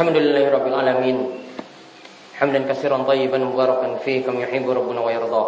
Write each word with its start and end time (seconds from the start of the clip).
الحمد 0.00 0.16
لله 0.16 0.44
رب 0.56 0.66
العالمين. 0.66 1.18
حمدا 2.40 2.72
كثيرا 2.72 3.04
طيبا 3.04 3.36
مباركا 3.36 4.00
فيه 4.00 4.24
كم 4.24 4.40
يحب 4.40 4.64
ربنا 4.64 5.00
ويرضى. 5.04 5.46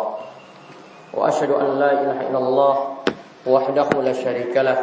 وأشهد 1.16 1.50
أن 1.56 1.80
لا 1.80 1.90
إله 1.96 2.18
إلا 2.28 2.38
الله 2.38 2.74
وحده 3.48 3.88
لا 4.04 4.12
شريك 4.12 4.52
له. 4.52 4.78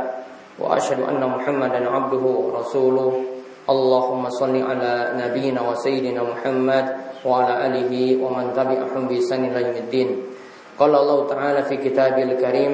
وأشهد 0.58 1.06
أن 1.06 1.22
محمدا 1.22 1.86
عبده 1.86 2.26
ورسوله. 2.26 3.14
اللهم 3.70 4.24
صل 4.42 4.56
على 4.58 4.92
نبينا 5.22 5.62
وسيدنا 5.62 6.22
محمد 6.24 6.86
وعلى 7.22 7.54
آله 7.70 7.94
ومن 8.26 8.46
تبعهم 8.58 9.02
بإحسان 9.06 9.54
إلى 9.54 9.60
يوم 9.70 9.78
الدين. 9.86 10.10
قال 10.82 10.92
الله 10.98 11.18
تعالى 11.30 11.62
في 11.70 11.76
كتابه 11.78 12.24
الكريم 12.24 12.74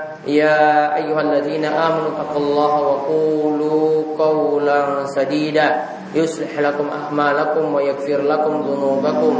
يا 0.27 0.95
أيها 0.95 1.21
الذين 1.21 1.65
آمنوا 1.65 2.07
اتقوا 2.13 2.41
الله 2.41 2.73
وقولوا 2.81 4.03
قولا 4.19 5.05
سديدا. 5.05 5.67
يصلح 6.13 6.59
لكم 6.59 6.87
أعمالكم 6.89 7.73
ويغفر 7.73 8.19
لكم 8.21 8.53
ذنوبكم. 8.61 9.33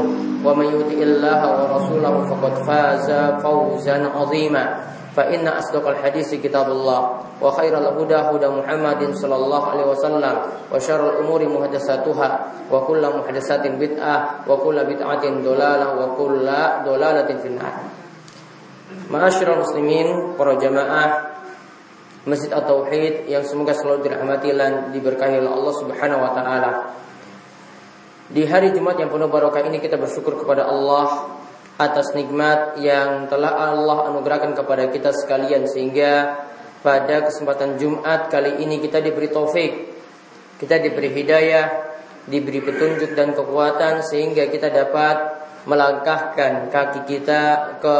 ومن 0.46 0.66
يطع 0.66 1.00
الله 1.02 1.42
ورسوله 1.52 2.16
فقد 2.30 2.54
فاز 2.66 3.08
فوزا 3.44 3.98
عظيما. 4.16 4.66
فإن 5.12 5.48
أصدق 5.48 5.88
الحديث 5.88 6.34
كتاب 6.40 6.72
الله 6.72 7.10
وخير 7.42 7.78
الهدى 7.78 8.16
هدى 8.16 8.48
محمد 8.48 9.02
صلى 9.14 9.36
الله 9.36 9.64
عليه 9.68 9.86
وسلم 9.92 10.36
وشر 10.72 11.02
الأمور 11.10 11.42
محدثاتها 11.50 12.40
وكل 12.72 13.04
محدثات 13.20 13.68
بدعة 13.68 14.18
وكل 14.48 14.78
بدعة 14.86 15.24
ضلالة 15.44 15.88
وكل 16.00 16.48
ضلالة 16.86 17.30
في 17.38 17.48
النار. 17.48 17.76
Ma'asyiral 19.12 19.60
muslimin, 19.64 20.36
para 20.40 20.56
jamaah 20.56 21.10
Masjid 22.22 22.54
At-Tauhid 22.54 23.26
yang 23.26 23.42
semoga 23.42 23.74
selalu 23.74 24.06
dirahmati 24.06 24.54
dan 24.54 24.94
diberkahi 24.94 25.42
oleh 25.42 25.52
Allah 25.52 25.74
Subhanahu 25.74 26.22
wa 26.22 26.32
taala. 26.38 26.72
Di 28.30 28.46
hari 28.46 28.72
Jumat 28.72 29.02
yang 29.02 29.10
penuh 29.10 29.26
barokah 29.26 29.66
ini 29.66 29.82
kita 29.82 29.98
bersyukur 29.98 30.38
kepada 30.38 30.70
Allah 30.70 31.34
atas 31.82 32.14
nikmat 32.14 32.78
yang 32.78 33.26
telah 33.26 33.74
Allah 33.74 34.14
anugerahkan 34.14 34.54
kepada 34.54 34.94
kita 34.94 35.12
sekalian 35.18 35.66
sehingga 35.66 36.46
pada 36.86 37.26
kesempatan 37.26 37.82
Jumat 37.82 38.30
kali 38.30 38.62
ini 38.62 38.78
kita 38.78 39.02
diberi 39.02 39.34
taufik, 39.34 39.74
kita 40.62 40.78
diberi 40.78 41.10
hidayah, 41.10 41.66
diberi 42.30 42.62
petunjuk 42.62 43.18
dan 43.18 43.34
kekuatan 43.34 44.06
sehingga 44.06 44.46
kita 44.46 44.70
dapat 44.70 45.41
melangkahkan 45.66 46.74
kaki 46.74 47.06
kita 47.06 47.76
ke 47.82 47.98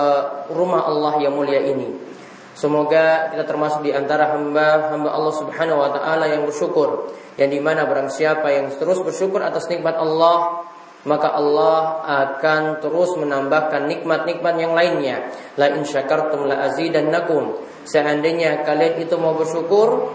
rumah 0.54 0.86
Allah 0.90 1.22
yang 1.22 1.38
mulia 1.38 1.62
ini. 1.62 2.12
Semoga 2.52 3.32
kita 3.32 3.48
termasuk 3.48 3.82
di 3.82 3.96
antara 3.96 4.36
hamba-hamba 4.36 5.10
Allah 5.10 5.36
Subhanahu 5.40 5.82
wa 5.82 5.90
taala 5.94 6.30
yang 6.30 6.44
bersyukur. 6.46 7.16
Yang 7.40 7.58
di 7.58 7.60
mana 7.64 7.88
barang 7.88 8.12
siapa 8.12 8.52
yang 8.52 8.70
terus 8.76 9.00
bersyukur 9.02 9.40
atas 9.40 9.72
nikmat 9.72 9.96
Allah, 9.96 10.68
maka 11.08 11.34
Allah 11.34 12.06
akan 12.06 12.84
terus 12.84 13.18
menambahkan 13.18 13.90
nikmat-nikmat 13.90 14.54
yang 14.62 14.78
lainnya. 14.78 15.32
La 15.58 15.74
in 15.74 15.88
syakartum 15.88 16.46
la 16.46 16.70
azidannakum. 16.70 17.58
Seandainya 17.88 18.62
kalian 18.62 19.02
itu 19.02 19.16
mau 19.18 19.34
bersyukur, 19.34 20.14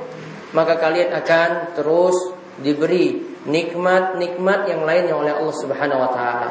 maka 0.55 0.79
kalian 0.79 1.11
akan 1.19 1.75
terus 1.75 2.15
diberi 2.63 3.27
nikmat-nikmat 3.49 4.71
yang 4.71 4.87
lainnya 4.87 5.15
oleh 5.19 5.33
Allah 5.35 5.57
Subhanahu 5.57 5.99
wa 6.05 6.11
taala. 6.15 6.51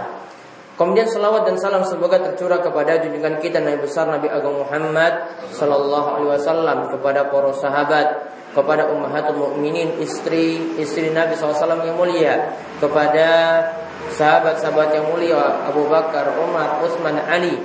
Kemudian 0.75 1.07
salawat 1.07 1.47
dan 1.47 1.55
salam 1.55 1.87
semoga 1.87 2.19
tercurah 2.19 2.59
kepada 2.59 2.99
junjungan 2.99 3.39
kita 3.39 3.63
Nabi 3.63 3.87
besar 3.87 4.11
Nabi 4.11 4.27
Agung 4.27 4.59
Muhammad 4.59 5.39
Sallallahu 5.55 6.19
Alaihi 6.19 6.31
Wasallam 6.35 6.91
kepada 6.91 7.31
para 7.31 7.55
sahabat, 7.55 8.07
kepada 8.51 8.91
ummahatul 8.91 9.39
mukminin 9.39 9.95
istri 10.03 10.75
istri 10.75 11.15
Nabi 11.15 11.39
SAW 11.39 11.79
yang 11.79 11.95
mulia, 11.95 12.59
kepada 12.83 13.27
sahabat-sahabat 14.19 14.99
yang 14.99 15.07
mulia 15.07 15.63
Abu 15.63 15.87
Bakar, 15.87 16.43
Umar, 16.43 16.83
Utsman, 16.83 17.23
Ali, 17.23 17.55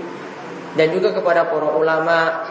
dan 0.78 0.94
juga 0.94 1.10
kepada 1.10 1.50
para 1.50 1.66
ulama. 1.74 2.46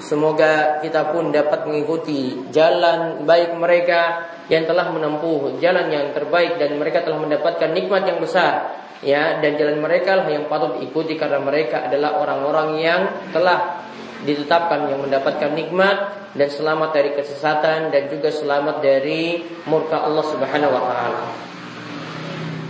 Semoga 0.00 0.80
kita 0.80 1.12
pun 1.12 1.28
dapat 1.28 1.68
mengikuti 1.68 2.48
jalan 2.50 3.22
baik 3.28 3.52
mereka 3.54 4.32
yang 4.48 4.64
telah 4.64 4.88
menempuh 4.90 5.60
jalan 5.60 5.92
yang 5.92 6.16
terbaik 6.16 6.56
dan 6.56 6.80
mereka 6.80 7.04
telah 7.04 7.20
mendapatkan 7.20 7.68
nikmat 7.70 8.08
yang 8.08 8.16
besar 8.16 8.80
ya 9.00 9.40
dan 9.40 9.56
jalan 9.56 9.80
mereka 9.80 10.20
lah 10.20 10.28
yang 10.28 10.48
patut 10.48 10.76
diikuti 10.80 11.16
karena 11.16 11.40
mereka 11.40 11.88
adalah 11.88 12.20
orang-orang 12.20 12.68
yang 12.80 13.00
telah 13.32 13.88
ditetapkan 14.24 14.92
yang 14.92 15.00
mendapatkan 15.00 15.56
nikmat 15.56 16.28
dan 16.36 16.48
selamat 16.52 16.92
dari 16.92 17.10
kesesatan 17.16 17.88
dan 17.88 18.12
juga 18.12 18.28
selamat 18.28 18.84
dari 18.84 19.40
murka 19.64 20.04
Allah 20.04 20.24
Subhanahu 20.28 20.72
wa 20.72 20.82
taala. 20.84 21.22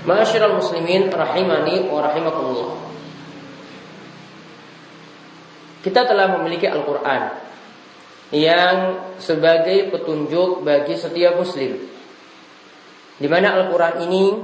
Ma'asyiral 0.00 0.56
muslimin 0.56 1.12
rahimani 1.12 1.90
wa 1.90 2.00
rahimakumullah. 2.00 2.72
Kita 5.80 6.08
telah 6.08 6.40
memiliki 6.40 6.68
Al-Qur'an 6.68 7.36
yang 8.30 8.76
sebagai 9.18 9.90
petunjuk 9.90 10.62
bagi 10.62 10.94
setiap 10.94 11.36
muslim. 11.36 11.76
Di 13.20 13.28
mana 13.28 13.60
Al-Qur'an 13.60 14.00
ini 14.06 14.40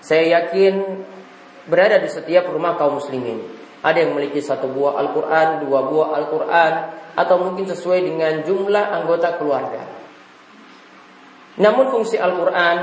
saya 0.00 0.40
yakin 0.40 1.04
berada 1.68 2.00
di 2.00 2.08
setiap 2.08 2.48
rumah 2.48 2.76
kaum 2.76 3.00
muslimin. 3.00 3.40
Ada 3.84 4.00
yang 4.00 4.16
memiliki 4.16 4.40
satu 4.40 4.72
buah 4.72 4.96
Al-Quran, 4.96 5.68
dua 5.68 5.80
buah 5.84 6.08
Al-Quran, 6.16 6.72
atau 7.14 7.36
mungkin 7.36 7.68
sesuai 7.68 8.00
dengan 8.00 8.40
jumlah 8.40 8.84
anggota 8.96 9.36
keluarga. 9.36 9.84
Namun 11.60 11.92
fungsi 11.92 12.16
Al-Quran 12.16 12.78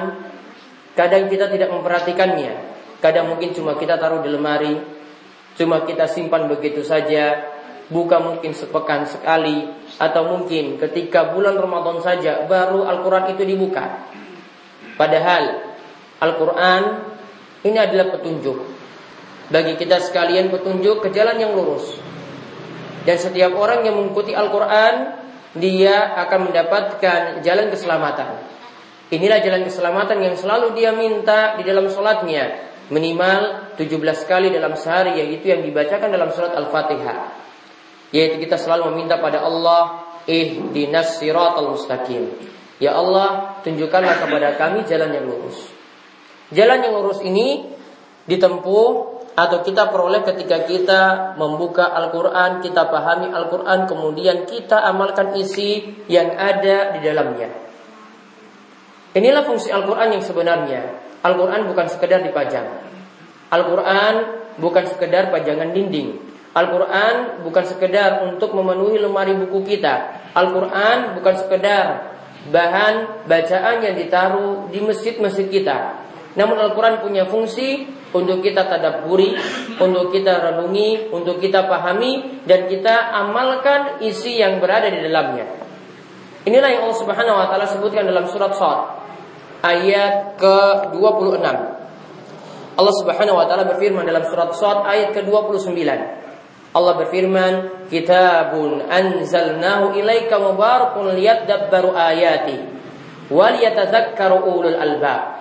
kadang 0.93 1.25
kita 1.27 1.49
tidak 1.49 1.73
memperhatikannya. 1.73 2.71
Kadang 3.01 3.33
mungkin 3.33 3.49
cuma 3.57 3.73
kita 3.81 3.97
taruh 3.97 4.21
di 4.21 4.29
lemari, 4.29 4.77
cuma 5.57 5.81
kita 5.89 6.05
simpan 6.05 6.45
begitu 6.45 6.85
saja, 6.85 7.49
buka 7.89 8.21
mungkin 8.21 8.53
sepekan 8.53 9.09
sekali, 9.09 9.67
atau 9.97 10.21
mungkin 10.29 10.77
ketika 10.77 11.33
bulan 11.33 11.57
Ramadan 11.57 11.97
saja 11.99 12.45
baru 12.45 12.85
Al-Quran 12.85 13.33
itu 13.33 13.41
dibuka. 13.41 14.05
Padahal 15.01 15.73
Al-Quran 16.21 17.10
ini 17.61 17.77
adalah 17.77 18.17
petunjuk 18.17 18.81
bagi 19.51 19.75
kita 19.75 19.99
sekalian 19.99 20.47
petunjuk 20.47 21.03
ke 21.03 21.11
jalan 21.11 21.35
yang 21.35 21.51
lurus. 21.51 21.99
Dan 23.03 23.19
setiap 23.19 23.51
orang 23.59 23.83
yang 23.83 23.99
mengikuti 23.99 24.31
Al-Quran, 24.31 25.19
dia 25.59 26.15
akan 26.23 26.49
mendapatkan 26.49 27.43
jalan 27.43 27.67
keselamatan. 27.67 28.47
Inilah 29.11 29.43
jalan 29.43 29.67
keselamatan 29.67 30.23
yang 30.23 30.39
selalu 30.39 30.71
dia 30.71 30.95
minta 30.95 31.59
di 31.59 31.67
dalam 31.67 31.91
sholatnya. 31.91 32.71
Minimal 32.87 33.75
17 33.75 33.91
kali 34.23 34.55
dalam 34.55 34.79
sehari, 34.79 35.19
yaitu 35.19 35.51
yang 35.51 35.67
dibacakan 35.67 36.07
dalam 36.07 36.31
surat 36.31 36.55
Al-Fatihah. 36.55 37.35
Yaitu 38.15 38.39
kita 38.39 38.55
selalu 38.55 38.95
meminta 38.95 39.19
pada 39.19 39.43
Allah, 39.43 40.15
ihdinas 40.31 41.19
siratal 41.19 41.75
mustaqim. 41.75 42.31
Ya 42.79 42.95
Allah, 42.95 43.59
tunjukkanlah 43.67 44.15
kepada 44.23 44.55
kami 44.55 44.87
jalan 44.87 45.11
yang 45.11 45.27
lurus. 45.27 45.80
Jalan 46.51 46.83
yang 46.83 46.93
lurus 46.99 47.23
ini 47.23 47.63
ditempuh 48.27 48.89
atau 49.31 49.63
kita 49.63 49.87
peroleh 49.87 50.21
ketika 50.27 50.67
kita 50.67 51.01
membuka 51.39 51.87
Al-Quran, 51.87 52.59
kita 52.59 52.91
pahami 52.91 53.31
Al-Quran, 53.31 53.87
kemudian 53.87 54.43
kita 54.43 54.83
amalkan 54.83 55.31
isi 55.39 56.03
yang 56.11 56.35
ada 56.35 56.91
di 56.95 56.99
dalamnya. 56.99 57.49
Inilah 59.15 59.43
fungsi 59.47 59.71
Al-Quran 59.71 60.19
yang 60.19 60.23
sebenarnya. 60.23 60.81
Al-Quran 61.23 61.71
bukan 61.71 61.87
sekedar 61.87 62.19
dipajang. 62.23 62.67
Al-Quran 63.51 64.13
bukan 64.59 64.83
sekedar 64.87 65.31
pajangan 65.31 65.71
dinding. 65.71 66.19
Al-Quran 66.51 67.43
bukan 67.47 67.63
sekedar 67.63 68.27
untuk 68.27 68.51
memenuhi 68.51 68.99
lemari 68.99 69.31
buku 69.39 69.63
kita. 69.63 70.27
Al-Quran 70.35 71.15
bukan 71.15 71.35
sekedar 71.39 71.85
bahan 72.51 73.27
bacaan 73.27 73.75
yang 73.79 73.95
ditaruh 73.95 74.67
di 74.67 74.83
masjid-masjid 74.83 75.47
kita. 75.47 76.10
Namun 76.35 76.55
Al-Quran 76.55 77.03
punya 77.03 77.27
fungsi 77.27 77.83
untuk 78.15 78.39
kita 78.39 78.67
tadaburi, 78.67 79.35
untuk 79.79 80.11
kita 80.11 80.51
renungi, 80.51 81.11
untuk 81.11 81.39
kita 81.43 81.67
pahami, 81.67 82.43
dan 82.47 82.67
kita 82.71 83.11
amalkan 83.19 83.99
isi 84.03 84.39
yang 84.39 84.63
berada 84.63 84.87
di 84.87 84.99
dalamnya. 85.03 85.47
Inilah 86.47 86.69
yang 86.71 86.81
Allah 86.87 86.99
Subhanahu 86.99 87.37
wa 87.37 87.47
taala 87.51 87.67
sebutkan 87.67 88.07
dalam 88.07 88.25
surat 88.31 88.55
Sad 88.55 88.79
ayat 89.61 90.41
ke-26. 90.41 91.45
Allah 92.81 92.93
Subhanahu 92.97 93.37
wa 93.37 93.45
taala 93.45 93.67
berfirman 93.67 94.07
dalam 94.07 94.25
surat 94.25 94.55
Shad 94.57 94.87
ayat 94.87 95.13
ke-29. 95.13 95.77
Allah 96.71 96.93
berfirman, 97.03 97.53
"Kitabun 97.91 98.87
anzalnahu 98.87 99.99
ilaika 99.99 100.39
mubarakun 100.39 101.13
liyadabbaru 101.13 101.91
ayati 101.91 102.57
wal 103.27 103.59
yatadzakkaru 103.59 104.39
ulul 104.39 104.79
albab." 104.79 105.40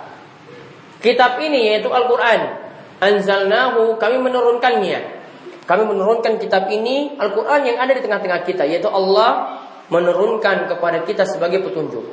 Kitab 1.00 1.40
ini 1.40 1.72
yaitu 1.72 1.88
Al-Qur'an. 1.88 2.60
Anzalnahu 3.00 3.96
kami 3.96 4.20
menurunkannya. 4.20 5.20
Kami 5.64 5.82
menurunkan 5.88 6.36
kitab 6.36 6.68
ini 6.68 7.16
Al-Qur'an 7.16 7.64
yang 7.64 7.80
ada 7.80 7.96
di 7.96 8.04
tengah-tengah 8.04 8.40
kita 8.44 8.68
yaitu 8.68 8.90
Allah 8.92 9.60
menurunkan 9.88 10.68
kepada 10.68 11.02
kita 11.08 11.24
sebagai 11.24 11.64
petunjuk. 11.64 12.04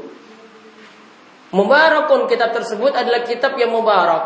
Mubarakun 1.52 2.28
kitab 2.28 2.52
tersebut 2.52 2.92
adalah 2.92 3.24
kitab 3.24 3.56
yang 3.56 3.72
mubarak, 3.72 4.24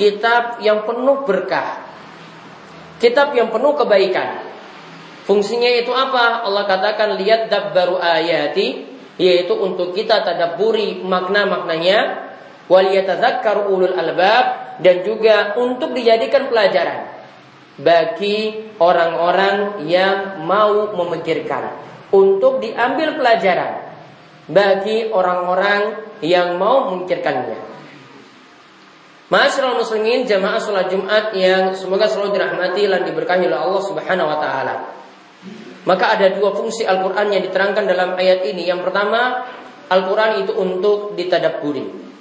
kitab 0.00 0.60
yang 0.64 0.88
penuh 0.88 1.24
berkah. 1.28 1.84
Kitab 2.96 3.34
yang 3.36 3.52
penuh 3.52 3.76
kebaikan. 3.76 4.46
Fungsinya 5.26 5.68
itu 5.68 5.94
apa? 5.94 6.42
Allah 6.42 6.64
katakan 6.66 7.14
lihat 7.18 7.50
dabbaru 7.50 7.98
ayati 7.98 8.88
yaitu 9.20 9.52
untuk 9.54 9.92
kita 9.92 10.24
tadabburi 10.24 11.04
makna-maknanya 11.04 12.31
wal 12.66 12.86
yatadzakkaru 12.86 13.70
ulul 13.70 13.94
albab 13.94 14.78
dan 14.82 15.02
juga 15.06 15.54
untuk 15.58 15.94
dijadikan 15.94 16.50
pelajaran 16.50 17.10
bagi 17.80 18.68
orang-orang 18.78 19.86
yang 19.88 20.44
mau 20.44 20.92
memikirkan 20.92 21.72
untuk 22.12 22.60
diambil 22.60 23.16
pelajaran 23.16 23.88
bagi 24.46 25.08
orang-orang 25.08 26.12
yang 26.20 26.60
mau 26.60 26.92
memikirkannya. 26.92 27.72
Masyaallah 29.32 29.80
muslimin 29.80 30.28
jamaah 30.28 30.60
sholat 30.60 30.92
Jumat 30.92 31.32
yang 31.32 31.72
semoga 31.72 32.04
selalu 32.04 32.36
dirahmati 32.36 32.84
dan 32.84 33.00
diberkahi 33.08 33.48
oleh 33.48 33.56
Allah 33.56 33.80
Subhanahu 33.80 34.28
wa 34.28 34.36
taala. 34.36 34.74
Maka 35.88 36.20
ada 36.20 36.36
dua 36.36 36.52
fungsi 36.52 36.84
Al-Qur'an 36.84 37.32
yang 37.32 37.40
diterangkan 37.42 37.88
dalam 37.88 38.14
ayat 38.14 38.44
ini. 38.44 38.68
Yang 38.68 38.86
pertama, 38.86 39.48
Al-Qur'an 39.88 40.44
itu 40.44 40.52
untuk 40.52 41.16
ditadaburi. 41.16 42.11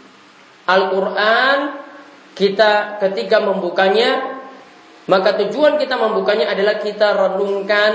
Al-Qur'an 0.72 1.84
kita 2.32 3.02
ketika 3.04 3.44
membukanya 3.44 4.40
maka 5.12 5.36
tujuan 5.44 5.76
kita 5.76 6.00
membukanya 6.00 6.56
adalah 6.56 6.80
kita 6.80 7.12
renungkan 7.12 7.92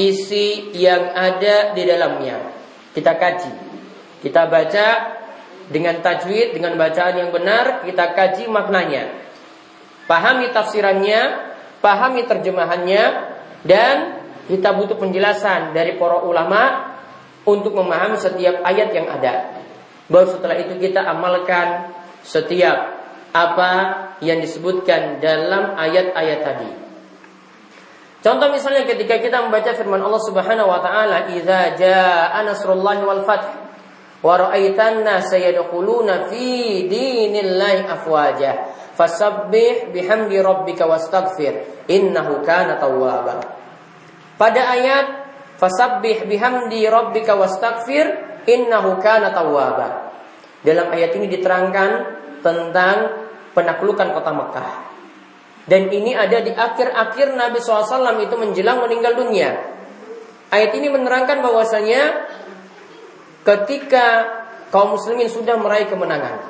isi 0.00 0.72
yang 0.72 1.12
ada 1.12 1.76
di 1.76 1.82
dalamnya. 1.84 2.40
Kita 2.94 3.18
kaji. 3.18 3.52
Kita 4.22 4.48
baca 4.48 4.86
dengan 5.68 6.00
tajwid, 6.00 6.56
dengan 6.56 6.78
bacaan 6.80 7.14
yang 7.20 7.30
benar, 7.34 7.84
kita 7.84 8.16
kaji 8.16 8.48
maknanya. 8.48 9.12
Pahami 10.08 10.52
tafsirannya, 10.56 11.20
pahami 11.84 12.24
terjemahannya, 12.24 13.04
dan 13.64 14.24
kita 14.48 14.76
butuh 14.76 14.96
penjelasan 15.00 15.72
dari 15.72 15.96
para 15.96 16.20
ulama 16.24 16.92
untuk 17.44 17.76
memahami 17.76 18.16
setiap 18.20 18.60
ayat 18.64 18.92
yang 18.92 19.08
ada. 19.08 19.60
Baru 20.08 20.28
setelah 20.28 20.56
itu 20.60 20.76
kita 20.76 21.00
amalkan 21.00 21.92
setiap 22.24 23.04
apa 23.36 23.70
yang 24.24 24.40
disebutkan 24.40 25.20
dalam 25.20 25.76
ayat-ayat 25.76 26.40
tadi. 26.40 26.70
Contoh 28.24 28.48
misalnya 28.48 28.88
ketika 28.88 29.20
kita 29.20 29.44
membaca 29.44 29.76
firman 29.76 30.00
Allah 30.00 30.22
Subhanahu 30.24 30.72
wa 30.72 30.80
taala, 30.80 31.28
"Idza 31.28 31.76
jaa 31.76 32.40
nasrullahi 32.40 33.04
wal 33.04 33.22
fath" 33.28 33.64
wa 34.24 34.40
ra'aitan 34.40 35.04
nasa 35.04 35.36
yadkhuluna 35.36 36.32
fi 36.32 36.88
dinillahi 36.88 37.84
afwaja 37.84 38.72
fasabbih 38.96 39.92
bihamdi 39.92 40.40
rabbika 40.40 40.88
wastaghfir 40.88 41.84
innahu 41.92 42.40
kana 42.40 42.80
tawwaba 42.80 43.44
pada 44.40 44.62
ayat 44.72 45.06
fasabbih 45.60 46.24
bihamdi 46.24 46.88
rabbika 46.88 47.36
wastaghfir 47.36 48.40
innahu 48.48 48.96
kana 49.04 49.28
tawwaba 49.36 50.03
dalam 50.64 50.90
ayat 50.90 51.12
ini 51.14 51.28
diterangkan 51.28 51.90
tentang 52.40 52.96
penaklukan 53.52 54.10
kota 54.16 54.32
Mekah 54.34 54.94
dan 55.64 55.88
ini 55.88 56.12
ada 56.12 56.44
di 56.44 56.52
akhir-akhir 56.52 57.40
Nabi 57.40 57.56
SAW 57.56 58.20
itu 58.20 58.36
menjelang 58.36 58.84
meninggal 58.84 59.16
dunia. 59.16 59.64
Ayat 60.52 60.76
ini 60.76 60.92
menerangkan 60.92 61.40
bahwasanya 61.40 62.28
ketika 63.48 64.06
kaum 64.68 65.00
muslimin 65.00 65.32
sudah 65.32 65.56
meraih 65.56 65.88
kemenangan, 65.88 66.44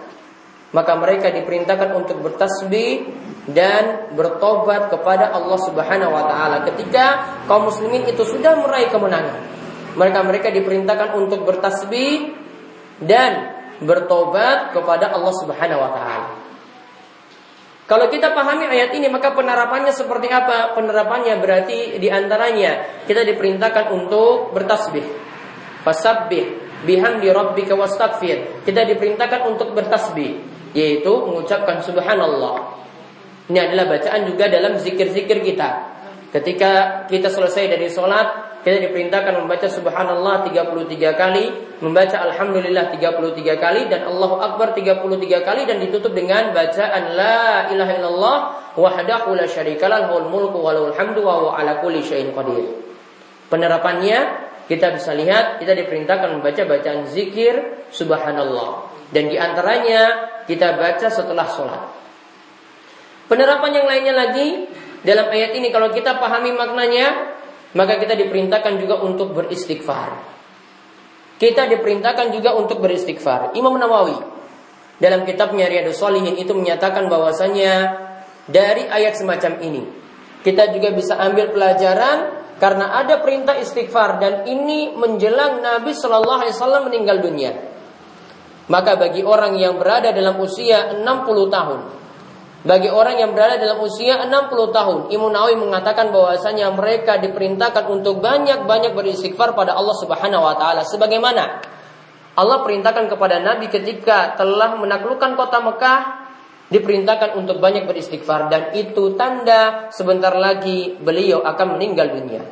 maka 0.75 0.93
mereka 0.99 1.31
diperintahkan 1.31 1.95
untuk 1.95 2.27
bertasbih 2.27 3.07
dan 3.55 4.11
bertobat 4.19 4.91
kepada 4.91 5.31
Allah 5.31 5.59
Subhanahu 5.63 6.11
wa 6.11 6.27
taala. 6.27 6.57
Ketika 6.67 7.39
kaum 7.47 7.71
muslimin 7.71 8.11
itu 8.11 8.27
sudah 8.27 8.59
meraih 8.59 8.91
kemenangan, 8.91 9.39
mereka 9.95 10.21
mereka 10.27 10.49
diperintahkan 10.51 11.15
untuk 11.15 11.47
bertasbih 11.47 12.35
dan 12.99 13.54
bertobat 13.85 14.73
kepada 14.73 15.13
Allah 15.13 15.35
Subhanahu 15.39 15.81
wa 15.81 15.91
taala. 15.93 16.29
Kalau 17.85 18.09
kita 18.09 18.33
pahami 18.33 18.65
ayat 18.65 18.97
ini 18.97 19.13
maka 19.13 19.37
penerapannya 19.37 19.93
seperti 19.93 20.33
apa? 20.33 20.73
Penerapannya 20.73 21.37
berarti 21.37 22.01
di 22.01 22.09
antaranya 22.09 23.05
kita 23.05 23.21
diperintahkan 23.29 23.93
untuk 23.93 24.57
bertasbih. 24.57 25.05
Fasabbih 25.85 26.65
bihamdi 26.85 27.29
rabbika 27.33 27.77
wastaghfir. 27.77 28.65
Kita 28.65 28.85
diperintahkan 28.89 29.41
untuk 29.49 29.73
bertasbih, 29.77 30.41
yaitu 30.77 31.13
mengucapkan 31.13 31.81
subhanallah. 31.81 32.85
Ini 33.53 33.59
adalah 33.69 33.93
bacaan 33.93 34.25
juga 34.29 34.49
dalam 34.49 34.81
zikir-zikir 34.81 35.45
kita. 35.45 35.69
Ketika 36.35 37.07
kita 37.07 37.31
selesai 37.31 37.71
dari 37.71 37.87
sholat, 37.87 38.59
kita 38.67 38.91
diperintahkan 38.91 39.39
membaca 39.39 39.71
subhanallah 39.71 40.43
33 40.51 41.15
kali, 41.15 41.45
membaca 41.79 42.17
alhamdulillah 42.27 42.91
33 42.91 43.55
kali, 43.55 43.87
dan 43.87 44.03
Allahu 44.03 44.43
Akbar 44.43 44.75
33 44.75 45.47
kali, 45.47 45.63
dan 45.63 45.79
ditutup 45.79 46.11
dengan 46.11 46.51
bacaan 46.51 47.15
la 47.15 47.71
ilaha 47.71 47.93
illallah 47.95 48.37
wahdahu 48.75 49.39
la 49.39 49.47
syarikalah 49.47 50.11
mulku 50.11 50.59
wa 50.59 50.75
hamdu 50.75 51.23
wa 51.23 51.55
ala 51.55 51.79
kulli 51.79 52.03
syai'in 52.03 52.35
qadir. 52.35 52.83
Penerapannya 53.47 54.51
kita 54.67 54.91
bisa 54.91 55.15
lihat 55.15 55.63
kita 55.63 55.77
diperintahkan 55.77 56.41
membaca 56.41 56.67
bacaan 56.67 57.07
zikir 57.07 57.87
subhanallah 57.95 58.91
dan 59.15 59.31
di 59.31 59.37
antaranya 59.39 60.35
kita 60.51 60.75
baca 60.75 61.07
setelah 61.07 61.47
sholat. 61.47 61.83
Penerapan 63.31 63.71
yang 63.71 63.87
lainnya 63.87 64.15
lagi 64.17 64.49
dalam 65.05 65.27
ayat 65.29 65.53
ini 65.55 65.69
kalau 65.69 65.93
kita 65.93 66.17
pahami 66.17 66.57
maknanya 66.57 67.37
maka 67.77 68.01
kita 68.01 68.17
diperintahkan 68.17 68.81
juga 68.81 69.03
untuk 69.05 69.37
beristighfar. 69.37 70.33
Kita 71.35 71.67
diperintahkan 71.67 72.31
juga 72.31 72.55
untuk 72.57 72.81
beristighfar. 72.81 73.53
Imam 73.59 73.75
Nawawi 73.77 74.17
dalam 74.97 75.27
kitabnya 75.27 75.67
Riyadus 75.69 75.99
Shalihin 75.99 76.39
itu 76.39 76.55
menyatakan 76.55 77.11
bahwasanya 77.11 78.01
dari 78.47 78.87
ayat 78.87 79.19
semacam 79.19 79.59
ini 79.61 79.83
kita 80.47 80.71
juga 80.77 80.93
bisa 80.93 81.19
ambil 81.19 81.51
pelajaran 81.51 82.45
karena 82.61 82.95
ada 83.01 83.19
perintah 83.25 83.59
istighfar 83.59 84.23
dan 84.23 84.47
ini 84.47 84.95
menjelang 84.95 85.65
Nabi 85.65 85.97
Shallallahu 85.97 86.41
Alaihi 86.47 86.55
Wasallam 86.55 86.83
meninggal 86.93 87.19
dunia. 87.25 87.53
Maka 88.69 88.97
bagi 88.97 89.21
orang 89.21 89.57
yang 89.59 89.77
berada 89.77 90.13
dalam 90.13 90.41
usia 90.41 90.97
60 91.01 91.05
tahun, 91.53 91.81
bagi 92.65 92.89
orang 92.89 93.21
yang 93.21 93.37
berada 93.37 93.61
dalam 93.61 93.85
usia 93.85 94.25
60 94.25 94.49
tahun, 94.73 94.99
Imam 95.13 95.29
Nawawi 95.29 95.61
mengatakan 95.61 96.09
bahwasanya 96.09 96.73
mereka 96.73 97.21
diperintahkan 97.21 97.85
untuk 97.93 98.25
banyak-banyak 98.25 98.97
beristighfar 98.97 99.53
pada 99.53 99.77
Allah 99.77 99.93
Subhanahu 100.01 100.41
wa 100.41 100.57
taala 100.57 100.81
sebagaimana 100.81 101.61
Allah 102.35 102.59
perintahkan 102.65 103.13
kepada 103.13 103.37
Nabi 103.45 103.69
ketika 103.69 104.33
telah 104.41 104.81
menaklukkan 104.81 105.37
kota 105.37 105.61
Mekah 105.61 106.01
diperintahkan 106.73 107.37
untuk 107.37 107.61
banyak 107.61 107.85
beristighfar 107.85 108.49
dan 108.49 108.73
itu 108.73 109.13
tanda 109.13 109.93
sebentar 109.93 110.33
lagi 110.33 110.97
beliau 110.97 111.45
akan 111.45 111.77
meninggal 111.77 112.17
dunia. 112.17 112.43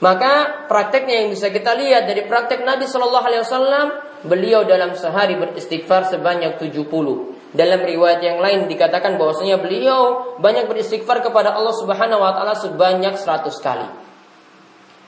Maka 0.00 0.64
prakteknya 0.72 1.20
yang 1.20 1.28
bisa 1.28 1.52
kita 1.52 1.76
lihat 1.76 2.08
dari 2.08 2.24
praktek 2.24 2.64
Nabi 2.64 2.88
Shallallahu 2.88 3.26
Alaihi 3.28 3.42
Wasallam, 3.44 3.86
beliau 4.24 4.64
dalam 4.64 4.96
sehari 4.96 5.36
beristighfar 5.36 6.08
sebanyak 6.08 6.56
70. 6.56 7.37
Dalam 7.48 7.80
riwayat 7.80 8.20
yang 8.20 8.38
lain 8.44 8.68
dikatakan 8.68 9.16
bahwasanya 9.16 9.56
beliau 9.56 10.36
banyak 10.36 10.68
beristighfar 10.68 11.24
kepada 11.24 11.56
Allah 11.56 11.72
Subhanahu 11.72 12.20
wa 12.20 12.36
taala 12.36 12.52
sebanyak 12.52 13.16
100 13.16 13.48
kali. 13.64 13.88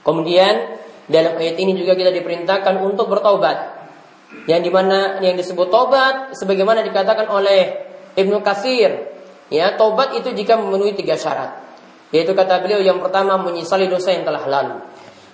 Kemudian 0.00 0.80
dalam 1.04 1.37
ayat 1.37 1.61
ini 1.61 1.76
juga 1.76 1.92
kita 1.92 2.09
diperintahkan 2.09 2.80
untuk 2.80 3.12
bertobat. 3.12 3.76
Yang 4.49 4.61
di 4.62 4.70
mana 4.73 5.20
yang 5.20 5.37
disebut 5.37 5.68
tobat 5.68 6.32
sebagaimana 6.38 6.80
dikatakan 6.87 7.28
oleh 7.28 7.90
Ibnu 8.16 8.40
Kasir, 8.40 9.11
ya 9.52 9.76
tobat 9.76 10.16
itu 10.16 10.32
jika 10.32 10.56
memenuhi 10.56 10.97
tiga 10.97 11.20
syarat. 11.20 11.61
Yaitu 12.14 12.32
kata 12.32 12.62
beliau 12.64 12.80
yang 12.80 12.99
pertama 13.04 13.37
menyesali 13.37 13.87
dosa 13.87 14.16
yang 14.16 14.25
telah 14.25 14.42
lalu. 14.49 14.76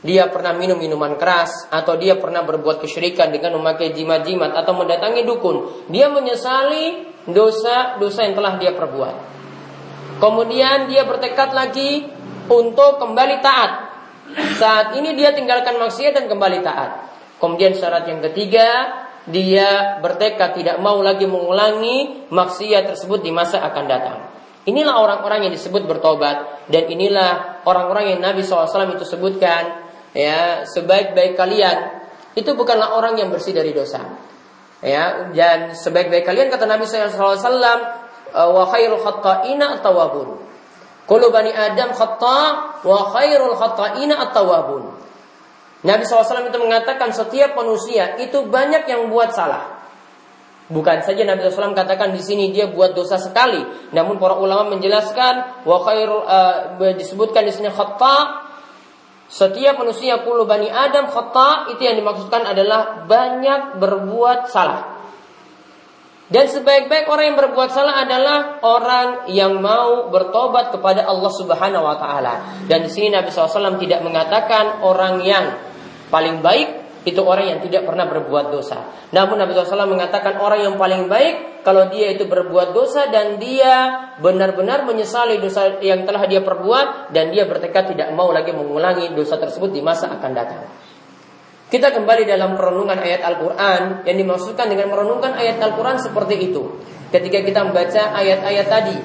Dia 0.04 0.28
pernah 0.28 0.52
minum 0.52 0.76
minuman 0.76 1.16
keras 1.16 1.68
atau 1.72 1.96
dia 1.96 2.20
pernah 2.20 2.44
berbuat 2.44 2.84
kesyirikan 2.84 3.32
dengan 3.32 3.56
memakai 3.56 3.96
jimat-jimat 3.96 4.52
atau 4.52 4.76
mendatangi 4.76 5.24
dukun. 5.24 5.88
Dia 5.88 6.12
menyesali 6.12 7.16
dosa-dosa 7.26 8.28
yang 8.28 8.36
telah 8.36 8.54
dia 8.60 8.76
perbuat. 8.76 9.14
Kemudian 10.20 10.88
dia 10.88 11.04
bertekad 11.04 11.52
lagi 11.52 12.06
untuk 12.48 13.00
kembali 13.00 13.36
taat. 13.40 13.70
Saat 14.56 14.96
ini 14.96 15.16
dia 15.16 15.32
tinggalkan 15.32 15.76
maksiat 15.80 16.12
dan 16.12 16.24
kembali 16.28 16.60
taat. 16.60 16.90
Kemudian 17.36 17.76
syarat 17.76 18.08
yang 18.08 18.24
ketiga, 18.32 18.68
dia 19.28 19.98
bertekad 20.00 20.56
tidak 20.56 20.76
mau 20.80 21.02
lagi 21.02 21.28
mengulangi 21.28 22.30
maksiat 22.30 22.94
tersebut 22.94 23.20
di 23.26 23.34
masa 23.34 23.60
akan 23.60 23.84
datang. 23.84 24.18
Inilah 24.66 24.98
orang-orang 24.98 25.46
yang 25.46 25.52
disebut 25.54 25.86
bertobat 25.86 26.66
dan 26.66 26.90
inilah 26.90 27.62
orang-orang 27.62 28.14
yang 28.16 28.18
Nabi 28.18 28.42
SAW 28.42 28.66
itu 28.98 29.06
sebutkan 29.06 29.85
ya 30.12 30.62
sebaik-baik 30.68 31.34
kalian 31.34 31.96
itu 32.36 32.52
bukanlah 32.52 32.92
orang 32.92 33.16
yang 33.16 33.32
bersih 33.32 33.56
dari 33.56 33.72
dosa. 33.72 34.04
Ya, 34.84 35.32
dan 35.32 35.72
sebaik-baik 35.72 36.28
kalian 36.28 36.52
kata 36.52 36.68
Nabi 36.68 36.84
SAW 36.84 37.40
wa 38.36 38.64
khairul 38.68 39.00
khatta'ina 39.00 39.80
at-tawwabun. 39.80 40.44
Kullu 41.08 41.32
bani 41.32 41.48
Adam 41.48 41.96
khata' 41.96 42.84
wa 42.84 43.00
khairul 43.16 43.56
khatta'ina 43.56 44.20
at-tawwabun. 44.28 44.84
Nabi 45.80 46.02
SAW 46.04 46.52
itu 46.52 46.60
mengatakan 46.60 47.08
setiap 47.16 47.56
manusia 47.56 48.20
itu 48.20 48.44
banyak 48.44 48.84
yang 48.84 49.08
buat 49.08 49.32
salah. 49.32 49.80
Bukan 50.68 50.98
saja 51.08 51.24
Nabi 51.24 51.46
SAW 51.46 51.72
katakan 51.72 52.12
di 52.12 52.20
sini 52.20 52.52
dia 52.52 52.68
buat 52.68 52.92
dosa 52.92 53.16
sekali, 53.16 53.64
namun 53.96 54.20
para 54.20 54.36
ulama 54.36 54.76
menjelaskan 54.76 55.64
wa 55.64 55.78
khairul 55.88 56.26
uh, 56.26 56.76
disebutkan 56.92 57.48
di 57.48 57.54
sini 57.54 57.72
khata 57.72 58.45
setiap 59.26 59.82
manusia 59.82 60.22
kulu 60.22 60.46
bani 60.46 60.70
Adam 60.70 61.10
khata 61.10 61.74
itu 61.74 61.82
yang 61.82 61.98
dimaksudkan 61.98 62.46
adalah 62.46 63.06
banyak 63.10 63.82
berbuat 63.82 64.46
salah. 64.50 64.96
Dan 66.26 66.50
sebaik-baik 66.50 67.06
orang 67.06 67.34
yang 67.34 67.38
berbuat 67.38 67.70
salah 67.70 68.02
adalah 68.02 68.58
orang 68.66 69.30
yang 69.30 69.62
mau 69.62 70.10
bertobat 70.10 70.74
kepada 70.74 71.06
Allah 71.06 71.30
Subhanahu 71.30 71.86
wa 71.86 71.94
taala. 72.02 72.66
Dan 72.66 72.82
di 72.82 72.90
sini 72.90 73.14
Nabi 73.14 73.30
SAW 73.30 73.78
tidak 73.78 74.02
mengatakan 74.02 74.82
orang 74.82 75.22
yang 75.22 75.54
paling 76.10 76.42
baik 76.42 76.75
itu 77.06 77.22
orang 77.22 77.46
yang 77.54 77.60
tidak 77.62 77.86
pernah 77.86 78.10
berbuat 78.10 78.50
dosa. 78.50 78.90
Namun 79.14 79.38
Nabi 79.38 79.54
SAW 79.54 79.86
mengatakan 79.86 80.42
orang 80.42 80.66
yang 80.66 80.74
paling 80.74 81.06
baik 81.06 81.62
kalau 81.62 81.86
dia 81.86 82.10
itu 82.10 82.26
berbuat 82.26 82.74
dosa 82.74 83.06
dan 83.06 83.38
dia 83.38 84.10
benar-benar 84.18 84.82
menyesali 84.82 85.38
dosa 85.38 85.78
yang 85.78 86.02
telah 86.02 86.26
dia 86.26 86.42
perbuat 86.42 87.14
dan 87.14 87.30
dia 87.30 87.46
bertekad 87.46 87.94
tidak 87.94 88.10
mau 88.10 88.34
lagi 88.34 88.50
mengulangi 88.50 89.14
dosa 89.14 89.38
tersebut 89.38 89.70
di 89.70 89.78
masa 89.86 90.10
akan 90.18 90.32
datang. 90.34 90.66
Kita 91.66 91.94
kembali 91.94 92.26
dalam 92.26 92.54
perenungan 92.54 92.94
ayat 92.94 93.26
Al-Quran 93.26 94.06
Yang 94.06 94.16
dimaksudkan 94.22 94.70
dengan 94.70 94.86
merenungkan 94.86 95.34
ayat 95.34 95.58
Al-Quran 95.58 95.98
seperti 95.98 96.38
itu 96.38 96.62
Ketika 97.10 97.42
kita 97.42 97.66
membaca 97.66 98.14
ayat-ayat 98.14 98.66
tadi 98.70 98.96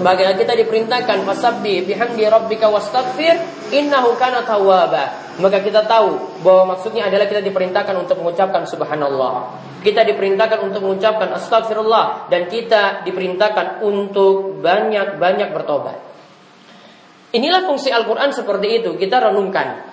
Bagaimana 0.00 0.40
kita 0.40 0.56
diperintahkan 0.56 1.28
Fasabbi 1.28 1.84
bihamdi 1.84 2.24
rabbika 2.24 2.72
wastaghfir 2.72 3.36
Innahu 3.72 4.16
kana 4.16 4.44
tawwaba. 4.44 5.36
Maka 5.40 5.64
kita 5.64 5.84
tahu 5.88 6.40
bahwa 6.44 6.76
maksudnya 6.76 7.08
adalah 7.08 7.24
kita 7.24 7.40
diperintahkan 7.40 7.96
untuk 7.96 8.20
mengucapkan 8.20 8.68
subhanallah. 8.68 9.56
Kita 9.80 10.04
diperintahkan 10.04 10.60
untuk 10.62 10.86
mengucapkan 10.86 11.34
astagfirullah 11.34 12.30
Dan 12.30 12.46
kita 12.46 13.02
diperintahkan 13.02 13.80
untuk 13.80 14.60
banyak-banyak 14.60 15.48
bertobat. 15.56 15.98
Inilah 17.32 17.64
fungsi 17.64 17.88
Al-Quran 17.88 18.28
seperti 18.36 18.84
itu. 18.84 18.90
Kita 19.00 19.24
renungkan. 19.24 19.88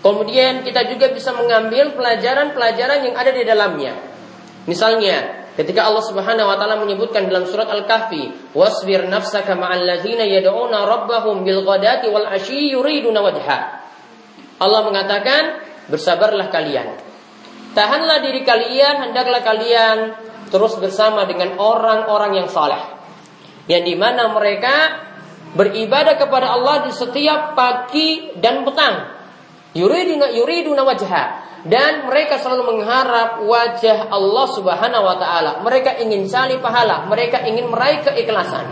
Kemudian 0.00 0.64
kita 0.64 0.88
juga 0.88 1.12
bisa 1.12 1.32
mengambil 1.36 1.92
pelajaran-pelajaran 1.92 3.08
yang 3.08 3.14
ada 3.16 3.32
di 3.32 3.44
dalamnya. 3.44 3.92
Misalnya, 4.64 5.43
ketika 5.54 5.86
Allah 5.86 6.04
Subhanahu 6.04 6.50
wa 6.50 6.56
taala 6.58 6.78
menyebutkan 6.82 7.26
dalam 7.26 7.46
surat 7.46 7.70
Al-Kahfi, 7.70 8.52
"Wasbir 8.54 9.06
nafsaka 9.06 9.54
ma'al 9.54 9.82
ladzina 9.86 10.26
yad'una 10.26 10.86
rabbahum 10.86 11.42
bil 11.46 11.62
ghadati 11.62 12.10
wal 12.10 12.26
'ashyi 12.26 12.74
yuriduna 12.74 13.22
wajha." 13.22 13.58
Allah 14.58 14.80
mengatakan, 14.86 15.42
"Bersabarlah 15.90 16.50
kalian. 16.50 16.98
Tahanlah 17.74 18.22
diri 18.22 18.46
kalian, 18.46 19.10
hendaklah 19.10 19.42
kalian 19.42 19.96
terus 20.50 20.78
bersama 20.78 21.26
dengan 21.26 21.58
orang-orang 21.58 22.44
yang 22.44 22.48
saleh." 22.50 22.82
Yang 23.66 23.82
di 23.88 23.94
mana 23.96 24.28
mereka 24.30 24.76
beribadah 25.56 26.20
kepada 26.20 26.52
Allah 26.52 26.84
di 26.84 26.92
setiap 26.92 27.56
pagi 27.56 28.36
dan 28.36 28.66
petang 28.66 29.14
Yuriduna 29.74 30.30
yuriduna 30.30 30.86
wajha 30.86 31.22
dan 31.64 32.04
mereka 32.04 32.36
selalu 32.36 32.76
mengharap 32.76 33.40
wajah 33.40 34.12
Allah 34.12 34.46
Subhanahu 34.52 35.04
wa 35.04 35.16
taala. 35.16 35.52
Mereka 35.64 35.96
ingin 36.04 36.28
cari 36.28 36.60
pahala, 36.60 37.08
mereka 37.08 37.40
ingin 37.44 37.72
meraih 37.72 38.04
keikhlasan. 38.04 38.68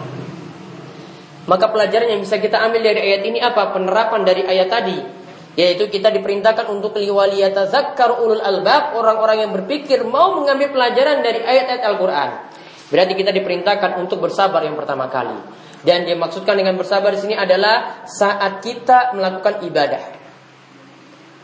Maka 1.49 1.73
pelajaran 1.73 2.13
yang 2.13 2.21
bisa 2.23 2.39
kita 2.39 2.61
ambil 2.61 2.85
dari 2.85 3.01
ayat 3.01 3.23
ini 3.27 3.43
apa? 3.43 3.75
Penerapan 3.75 4.23
dari 4.23 4.47
ayat 4.47 4.69
tadi 4.71 5.23
yaitu 5.53 5.93
kita 5.93 6.09
diperintahkan 6.09 6.65
untuk 6.73 6.97
liwaliyatazakkar 6.97 8.25
ulul 8.25 8.41
albab, 8.41 8.97
orang-orang 8.97 9.45
yang 9.45 9.53
berpikir 9.53 10.01
mau 10.01 10.33
mengambil 10.41 10.73
pelajaran 10.73 11.21
dari 11.21 11.45
ayat-ayat 11.45 11.83
Al-Qur'an. 11.93 12.31
Berarti 12.89 13.13
kita 13.17 13.33
diperintahkan 13.37 14.01
untuk 14.01 14.25
bersabar 14.25 14.65
yang 14.65 14.77
pertama 14.81 15.13
kali. 15.13 15.37
Dan 15.83 16.09
dimaksudkan 16.09 16.57
dengan 16.57 16.79
bersabar 16.79 17.13
di 17.13 17.21
sini 17.21 17.35
adalah 17.37 18.07
saat 18.09 18.65
kita 18.65 19.13
melakukan 19.13 19.61
ibadah. 19.67 20.22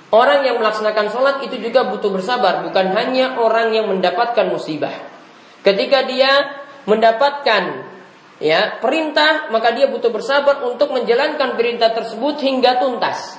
Orang 0.09 0.41
yang 0.41 0.57
melaksanakan 0.57 1.13
sholat 1.13 1.37
itu 1.45 1.61
juga 1.61 1.85
butuh 1.85 2.09
bersabar, 2.09 2.65
bukan 2.65 2.97
hanya 2.97 3.37
orang 3.37 3.77
yang 3.77 3.93
mendapatkan 3.93 4.49
musibah. 4.49 4.93
Ketika 5.61 6.09
dia 6.09 6.65
mendapatkan 6.89 7.85
ya 8.41 8.81
perintah, 8.81 9.53
maka 9.53 9.77
dia 9.77 9.85
butuh 9.93 10.09
bersabar 10.09 10.65
untuk 10.65 10.97
menjalankan 10.97 11.61
perintah 11.61 11.93
tersebut 11.93 12.41
hingga 12.41 12.81
tuntas. 12.81 13.37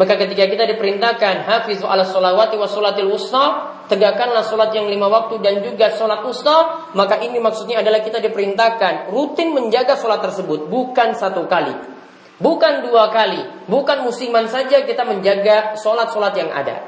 Maka 0.00 0.16
ketika 0.16 0.48
kita 0.48 0.64
diperintahkan 0.72 1.44
hafiz 1.44 1.84
ala 1.84 2.06
sholawati 2.06 2.56
wa 2.56 2.70
sholatil 2.70 3.10
wusta, 3.12 3.44
tegakkanlah 3.92 4.46
sholat 4.46 4.72
yang 4.72 4.88
lima 4.88 5.10
waktu 5.10 5.36
dan 5.44 5.60
juga 5.60 5.92
sholat 5.92 6.24
wusta, 6.24 6.88
maka 6.96 7.20
ini 7.20 7.36
maksudnya 7.42 7.84
adalah 7.84 8.00
kita 8.00 8.24
diperintahkan 8.24 9.12
rutin 9.12 9.52
menjaga 9.52 10.00
sholat 10.00 10.24
tersebut, 10.24 10.70
bukan 10.70 11.12
satu 11.12 11.44
kali. 11.44 11.97
Bukan 12.38 12.86
dua 12.86 13.10
kali, 13.10 13.66
bukan 13.66 14.06
musiman 14.06 14.46
saja 14.46 14.86
kita 14.86 15.02
menjaga 15.02 15.74
sholat-sholat 15.74 16.34
yang 16.38 16.50
ada. 16.54 16.86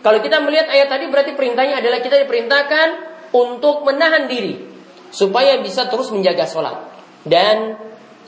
Kalau 0.00 0.20
kita 0.20 0.40
melihat 0.44 0.68
ayat 0.68 0.88
tadi 0.88 1.08
berarti 1.08 1.32
perintahnya 1.32 1.80
adalah 1.80 2.00
kita 2.04 2.20
diperintahkan 2.24 2.88
untuk 3.32 3.84
menahan 3.84 4.28
diri 4.28 4.68
supaya 5.12 5.56
bisa 5.64 5.88
terus 5.88 6.12
menjaga 6.12 6.44
sholat. 6.44 6.76
Dan 7.24 7.76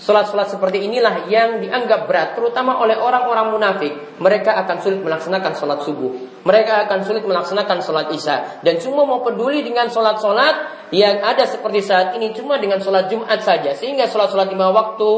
Sholat-sholat 0.02 0.50
seperti 0.50 0.82
inilah 0.82 1.30
yang 1.30 1.62
dianggap 1.62 2.10
berat, 2.10 2.34
terutama 2.34 2.74
oleh 2.82 2.98
orang-orang 2.98 3.54
munafik. 3.54 4.18
Mereka 4.18 4.50
akan 4.50 4.82
sulit 4.82 4.98
melaksanakan 4.98 5.54
sholat 5.54 5.78
subuh. 5.86 6.42
Mereka 6.42 6.90
akan 6.90 7.06
sulit 7.06 7.22
melaksanakan 7.22 7.78
sholat 7.86 8.10
isya. 8.10 8.66
Dan 8.66 8.82
semua 8.82 9.06
mau 9.06 9.22
peduli 9.22 9.62
dengan 9.62 9.86
sholat-sholat 9.86 10.90
yang 10.90 11.22
ada 11.22 11.46
seperti 11.46 11.86
saat 11.86 12.18
ini 12.18 12.34
cuma 12.34 12.58
dengan 12.58 12.82
sholat 12.82 13.06
Jumat 13.06 13.46
saja. 13.46 13.78
Sehingga 13.78 14.10
sholat-sholat 14.10 14.50
lima 14.50 14.74
waktu 14.74 15.10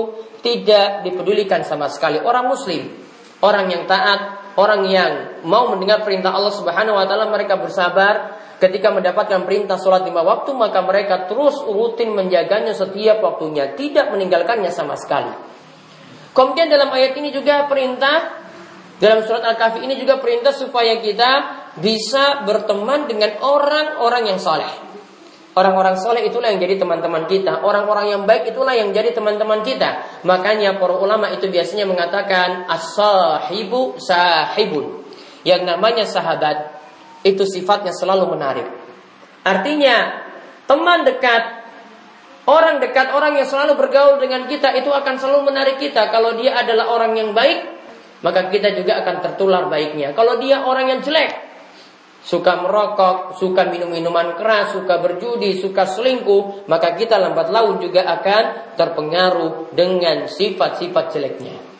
tidak 0.44 1.00
dipedulikan 1.08 1.64
sama 1.64 1.88
sekali. 1.88 2.20
Orang 2.20 2.52
muslim, 2.52 2.84
orang 3.40 3.72
yang 3.72 3.88
taat, 3.88 4.33
orang 4.54 4.86
yang 4.86 5.12
mau 5.46 5.70
mendengar 5.70 6.02
perintah 6.02 6.34
Allah 6.34 6.54
Subhanahu 6.54 6.96
wa 6.98 7.06
taala 7.06 7.30
mereka 7.30 7.58
bersabar 7.58 8.44
Ketika 8.54 8.94
mendapatkan 8.94 9.42
perintah 9.44 9.74
sholat 9.76 10.06
lima 10.06 10.22
waktu, 10.22 10.54
maka 10.54 10.78
mereka 10.80 11.26
terus 11.26 11.58
rutin 11.66 12.14
menjaganya 12.14 12.70
setiap 12.72 13.18
waktunya, 13.20 13.74
tidak 13.74 14.14
meninggalkannya 14.14 14.70
sama 14.70 14.94
sekali. 14.94 15.34
Kemudian 16.32 16.70
dalam 16.70 16.88
ayat 16.94 17.18
ini 17.18 17.34
juga 17.34 17.66
perintah, 17.66 18.46
dalam 19.02 19.26
surat 19.26 19.42
Al-Kahfi 19.42 19.82
ini 19.82 19.98
juga 19.98 20.22
perintah 20.22 20.54
supaya 20.54 21.02
kita 21.02 21.30
bisa 21.82 22.46
berteman 22.46 23.10
dengan 23.10 23.42
orang-orang 23.42 24.32
yang 24.32 24.38
soleh. 24.38 24.70
Orang-orang 25.54 25.94
soleh 26.02 26.26
itulah 26.26 26.50
yang 26.50 26.58
jadi 26.58 26.82
teman-teman 26.82 27.30
kita. 27.30 27.62
Orang-orang 27.62 28.10
yang 28.10 28.22
baik 28.26 28.50
itulah 28.50 28.74
yang 28.74 28.90
jadi 28.90 29.14
teman-teman 29.14 29.62
kita. 29.62 30.22
Makanya 30.26 30.82
para 30.82 30.98
ulama 30.98 31.30
itu 31.30 31.46
biasanya 31.46 31.86
mengatakan 31.86 32.66
as-sahibu 32.66 33.94
sahibun. 34.02 35.06
Yang 35.46 35.62
namanya 35.62 36.04
sahabat 36.10 36.74
itu 37.22 37.46
sifatnya 37.46 37.94
selalu 37.94 38.34
menarik. 38.34 38.66
Artinya, 39.46 40.26
teman 40.66 41.06
dekat, 41.06 41.42
orang 42.50 42.82
dekat, 42.82 43.14
orang 43.14 43.38
yang 43.38 43.46
selalu 43.46 43.78
bergaul 43.78 44.18
dengan 44.18 44.50
kita 44.50 44.74
itu 44.74 44.90
akan 44.90 45.22
selalu 45.22 45.54
menarik 45.54 45.78
kita. 45.78 46.10
Kalau 46.10 46.34
dia 46.34 46.58
adalah 46.58 46.90
orang 46.90 47.14
yang 47.14 47.30
baik, 47.30 47.62
maka 48.26 48.50
kita 48.50 48.74
juga 48.74 49.06
akan 49.06 49.22
tertular 49.22 49.70
baiknya. 49.70 50.16
Kalau 50.18 50.40
dia 50.42 50.66
orang 50.66 50.98
yang 50.98 51.00
jelek, 51.04 51.53
suka 52.24 52.64
merokok, 52.64 53.36
suka 53.36 53.68
minum 53.68 53.92
minuman 53.92 54.32
keras, 54.34 54.72
suka 54.72 54.98
berjudi, 54.98 55.60
suka 55.60 55.84
selingkuh, 55.84 56.64
maka 56.66 56.96
kita 56.96 57.20
lambat 57.20 57.52
laun 57.52 57.84
juga 57.84 58.08
akan 58.08 58.74
terpengaruh 58.80 59.76
dengan 59.76 60.24
sifat-sifat 60.24 61.04
jeleknya. 61.12 61.73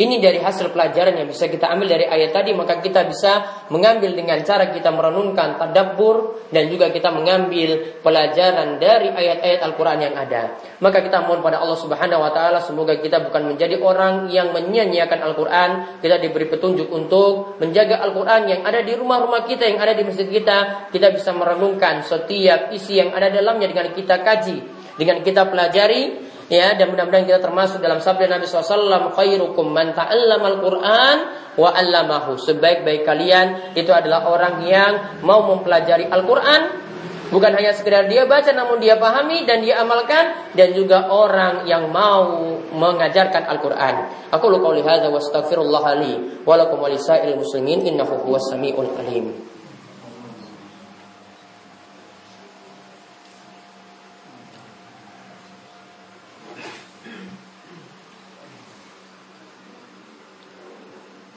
Ini 0.00 0.16
dari 0.16 0.40
hasil 0.40 0.72
pelajaran 0.72 1.12
yang 1.12 1.28
bisa 1.28 1.44
kita 1.44 1.68
ambil 1.68 1.92
dari 1.92 2.08
ayat 2.08 2.32
tadi 2.32 2.56
maka 2.56 2.80
kita 2.80 3.04
bisa 3.04 3.68
mengambil 3.68 4.16
dengan 4.16 4.40
cara 4.48 4.72
kita 4.72 4.88
merenungkan 4.88 5.60
tadabbur 5.60 6.48
dan 6.48 6.72
juga 6.72 6.88
kita 6.88 7.12
mengambil 7.12 8.00
pelajaran 8.00 8.80
dari 8.80 9.12
ayat-ayat 9.12 9.60
Al-Qur'an 9.60 10.00
yang 10.00 10.16
ada. 10.16 10.56
Maka 10.80 11.04
kita 11.04 11.20
mohon 11.28 11.44
pada 11.44 11.60
Allah 11.60 11.76
Subhanahu 11.76 12.16
wa 12.16 12.32
taala 12.32 12.64
semoga 12.64 12.96
kita 12.96 13.28
bukan 13.28 13.52
menjadi 13.52 13.76
orang 13.76 14.32
yang 14.32 14.56
menyia-nyiakan 14.56 15.20
Al-Qur'an, 15.20 15.70
kita 16.00 16.16
diberi 16.16 16.48
petunjuk 16.48 16.88
untuk 16.88 17.60
menjaga 17.60 18.00
Al-Qur'an 18.00 18.48
yang 18.48 18.64
ada 18.64 18.80
di 18.80 18.96
rumah-rumah 18.96 19.44
kita, 19.44 19.68
yang 19.68 19.84
ada 19.84 19.92
di 19.92 20.08
masjid 20.08 20.32
kita, 20.32 20.88
kita 20.96 21.12
bisa 21.12 21.36
merenungkan 21.36 22.08
setiap 22.08 22.72
isi 22.72 22.96
yang 22.96 23.12
ada 23.12 23.28
dalamnya 23.28 23.68
dengan 23.68 23.92
kita 23.92 24.24
kaji, 24.24 24.64
dengan 24.96 25.20
kita 25.20 25.44
pelajari 25.44 26.29
ya 26.50 26.74
dan 26.74 26.90
mudah-mudahan 26.92 27.24
kita 27.24 27.38
termasuk 27.38 27.78
dalam 27.78 28.02
sabda 28.02 28.26
Nabi 28.26 28.44
SAW 28.44 29.14
khairukum 29.14 29.70
man 29.70 29.94
ta'allama 29.94 30.58
al-Quran 30.58 31.16
wa 31.54 31.70
'allamahu 31.70 32.34
sebaik-baik 32.36 33.06
kalian 33.06 33.78
itu 33.78 33.88
adalah 33.94 34.26
orang 34.26 34.66
yang 34.66 35.22
mau 35.22 35.46
mempelajari 35.46 36.10
Al-Quran 36.10 36.90
bukan 37.30 37.54
hanya 37.54 37.70
sekedar 37.70 38.10
dia 38.10 38.26
baca 38.26 38.50
namun 38.50 38.82
dia 38.82 38.98
pahami 38.98 39.46
dan 39.46 39.62
dia 39.62 39.78
amalkan 39.78 40.50
dan 40.58 40.74
juga 40.74 41.06
orang 41.06 41.64
yang 41.70 41.86
mau 41.88 42.58
mengajarkan 42.74 43.46
Al-Qur'an. 43.46 44.10
Aku 44.34 44.50
lu 44.50 44.58
qauli 44.58 44.82
hadza 44.82 45.06
wa 45.06 45.22
astaghfirullah 45.22 45.84
li 46.02 46.42
wa 46.42 46.54
lakum 46.58 46.82
wa 46.82 46.90
muslimin 46.90 47.86
innahu 47.86 48.26
huwas 48.26 48.50
alim. 48.50 49.30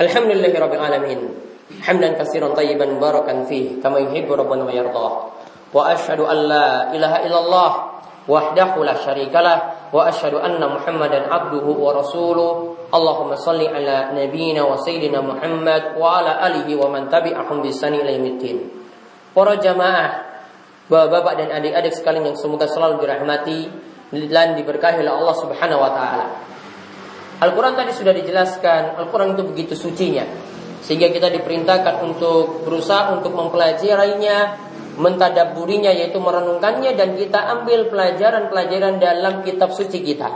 Alhamdulillahi 0.04 0.56
rabbil 0.60 0.84
alamin. 0.84 1.20
Hamdan 1.80 2.20
katsiran 2.20 2.52
tayyiban 2.52 3.00
mubarakan 3.00 3.48
fih 3.48 3.80
kama 3.80 4.04
yuhibbu 4.04 4.36
rabbuna 4.36 4.68
wa 4.68 4.74
yardah. 4.76 5.14
Wa 5.72 5.82
asyhadu 5.96 6.28
an 6.28 6.38
la 6.44 6.68
ilaha 6.92 7.18
illallah 7.24 7.72
wahdahu 8.28 8.84
la 8.84 9.00
syarikalah 9.00 9.90
wa 9.96 10.06
asyhadu 10.12 10.44
anna 10.44 10.68
Muhammadan 10.68 11.32
abduhu 11.32 11.80
wa 11.80 11.96
rasuluh. 11.96 12.76
Allahumma 12.94 13.40
salli 13.40 13.66
ala 13.66 14.12
nabiyyina 14.12 14.68
wa 14.68 14.78
sayyidina 14.78 15.24
Muhammad 15.24 15.98
wa 15.98 16.20
ala 16.20 16.46
alihi 16.52 16.78
wa 16.78 16.92
man 16.92 17.10
tabi'ahum 17.10 17.64
bi 17.64 17.72
sani 17.74 18.04
ila 18.04 18.12
yaumiddin. 18.12 18.60
Para 19.34 19.58
jamaah, 19.58 20.34
Bapak-bapak 20.84 21.34
dan 21.40 21.50
adik-adik 21.64 21.96
sekalian 21.96 22.36
yang 22.36 22.38
semoga 22.38 22.68
selalu 22.68 23.08
dirahmati 23.08 23.60
dan 24.28 24.60
diberkahi 24.60 25.00
oleh 25.00 25.16
Allah 25.16 25.36
Subhanahu 25.40 25.80
wa 25.80 25.92
taala. 25.96 26.26
Al-Quran 27.44 27.76
tadi 27.76 27.92
sudah 27.92 28.16
dijelaskan, 28.16 28.96
Al-Quran 29.04 29.36
itu 29.36 29.44
begitu 29.44 29.74
sucinya. 29.76 30.24
Sehingga 30.80 31.12
kita 31.12 31.28
diperintahkan 31.28 32.00
untuk 32.04 32.64
berusaha 32.64 33.12
untuk 33.12 33.36
mempelajarinya, 33.36 34.56
mentadaburinya 34.96 35.92
yaitu 35.92 36.24
merenungkannya 36.24 36.96
dan 36.96 37.20
kita 37.20 37.40
ambil 37.60 37.92
pelajaran-pelajaran 37.92 39.04
dalam 39.04 39.44
kitab 39.44 39.76
suci 39.76 40.00
kita. 40.00 40.30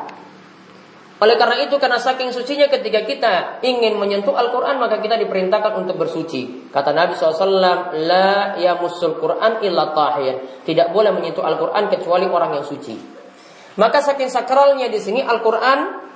Oleh 1.17 1.33
karena 1.33 1.65
itu 1.65 1.81
karena 1.81 1.97
saking 1.97 2.29
sucinya 2.29 2.69
ketika 2.69 3.01
kita 3.01 3.33
ingin 3.65 3.97
menyentuh 3.97 4.37
Al-Quran 4.37 4.77
maka 4.77 5.01
kita 5.01 5.17
diperintahkan 5.17 5.73
untuk 5.73 5.97
bersuci. 5.97 6.69
Kata 6.69 6.93
Nabi 6.93 7.17
SAW, 7.17 7.89
La 8.05 8.53
ya 8.61 8.77
musul 8.77 9.17
Quran 9.17 9.65
illa 9.65 9.97
tahir. 9.97 10.61
Tidak 10.61 10.93
boleh 10.93 11.09
menyentuh 11.09 11.41
Al-Quran 11.41 11.89
kecuali 11.89 12.29
orang 12.29 12.61
yang 12.61 12.65
suci. 12.69 12.93
Maka 13.81 14.05
saking 14.05 14.29
sakralnya 14.29 14.93
di 14.93 15.01
sini 15.01 15.25
Al-Quran 15.25 16.06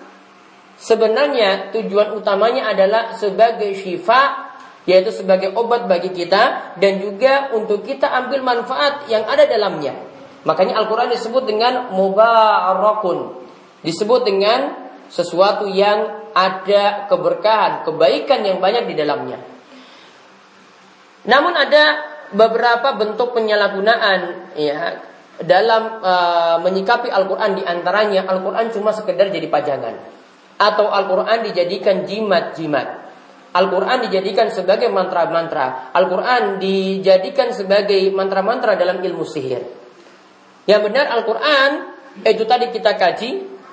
Sebenarnya 0.81 1.69
tujuan 1.77 2.17
utamanya 2.17 2.73
adalah 2.73 3.13
sebagai 3.13 3.77
syifa 3.77 4.49
yaitu 4.89 5.13
sebagai 5.13 5.53
obat 5.53 5.85
bagi 5.85 6.09
kita 6.09 6.73
dan 6.81 6.97
juga 6.97 7.53
untuk 7.53 7.85
kita 7.85 8.09
ambil 8.09 8.41
manfaat 8.41 9.05
yang 9.05 9.29
ada 9.29 9.45
dalamnya. 9.45 9.93
Makanya 10.41 10.81
Al-Qur'an 10.81 11.13
disebut 11.13 11.45
dengan 11.45 11.93
mubarakun. 11.93 13.45
Disebut 13.85 14.25
dengan 14.25 14.89
sesuatu 15.05 15.69
yang 15.69 16.33
ada 16.33 17.05
keberkahan, 17.05 17.85
kebaikan 17.85 18.41
yang 18.41 18.57
banyak 18.57 18.89
di 18.89 18.97
dalamnya. 18.97 19.37
Namun 21.29 21.53
ada 21.53 22.01
beberapa 22.33 22.97
bentuk 22.97 23.37
penyalahgunaan 23.37 24.49
ya 24.57 24.97
dalam 25.45 26.01
uh, 26.01 26.57
menyikapi 26.65 27.13
Al-Qur'an 27.13 27.53
di 27.53 27.61
antaranya 27.61 28.25
Al-Qur'an 28.25 28.73
cuma 28.73 28.89
sekedar 28.97 29.29
jadi 29.29 29.45
pajangan 29.45 30.20
atau 30.61 30.93
Al-Quran 30.93 31.49
dijadikan 31.49 32.05
jimat-jimat. 32.05 32.87
Al-Quran 33.51 34.07
dijadikan 34.07 34.47
sebagai 34.53 34.87
mantra-mantra. 34.93 35.89
Al-Quran 35.91 36.61
dijadikan 36.61 37.49
sebagai 37.51 37.99
mantra-mantra 38.13 38.77
dalam 38.77 39.01
ilmu 39.01 39.25
sihir. 39.25 39.65
Yang 40.69 40.81
benar 40.87 41.09
Al-Quran 41.17 41.69
itu 42.21 42.45
tadi 42.45 42.69
kita 42.69 42.95
kaji. 42.95 43.29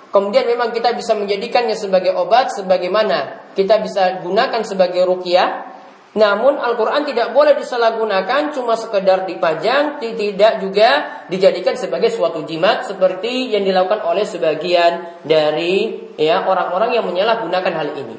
Kemudian 0.08 0.48
memang 0.48 0.72
kita 0.72 0.96
bisa 0.96 1.12
menjadikannya 1.14 1.76
sebagai 1.76 2.16
obat. 2.16 2.56
Sebagaimana 2.56 3.52
kita 3.52 3.78
bisa 3.84 4.24
gunakan 4.24 4.64
sebagai 4.64 5.04
rukyah. 5.06 5.77
Namun 6.16 6.56
Al-Quran 6.56 7.04
tidak 7.04 7.36
boleh 7.36 7.52
disalahgunakan 7.60 8.56
cuma 8.56 8.80
sekedar 8.80 9.28
dipajang, 9.28 10.00
tidak 10.00 10.64
juga 10.64 11.20
dijadikan 11.28 11.76
sebagai 11.76 12.08
suatu 12.08 12.48
jimat 12.48 12.88
seperti 12.88 13.52
yang 13.52 13.68
dilakukan 13.68 14.00
oleh 14.08 14.24
sebagian 14.24 15.20
dari 15.20 16.08
ya 16.16 16.48
orang-orang 16.48 16.96
yang 16.96 17.04
menyalahgunakan 17.04 17.72
hal 17.76 17.88
ini. 17.92 18.16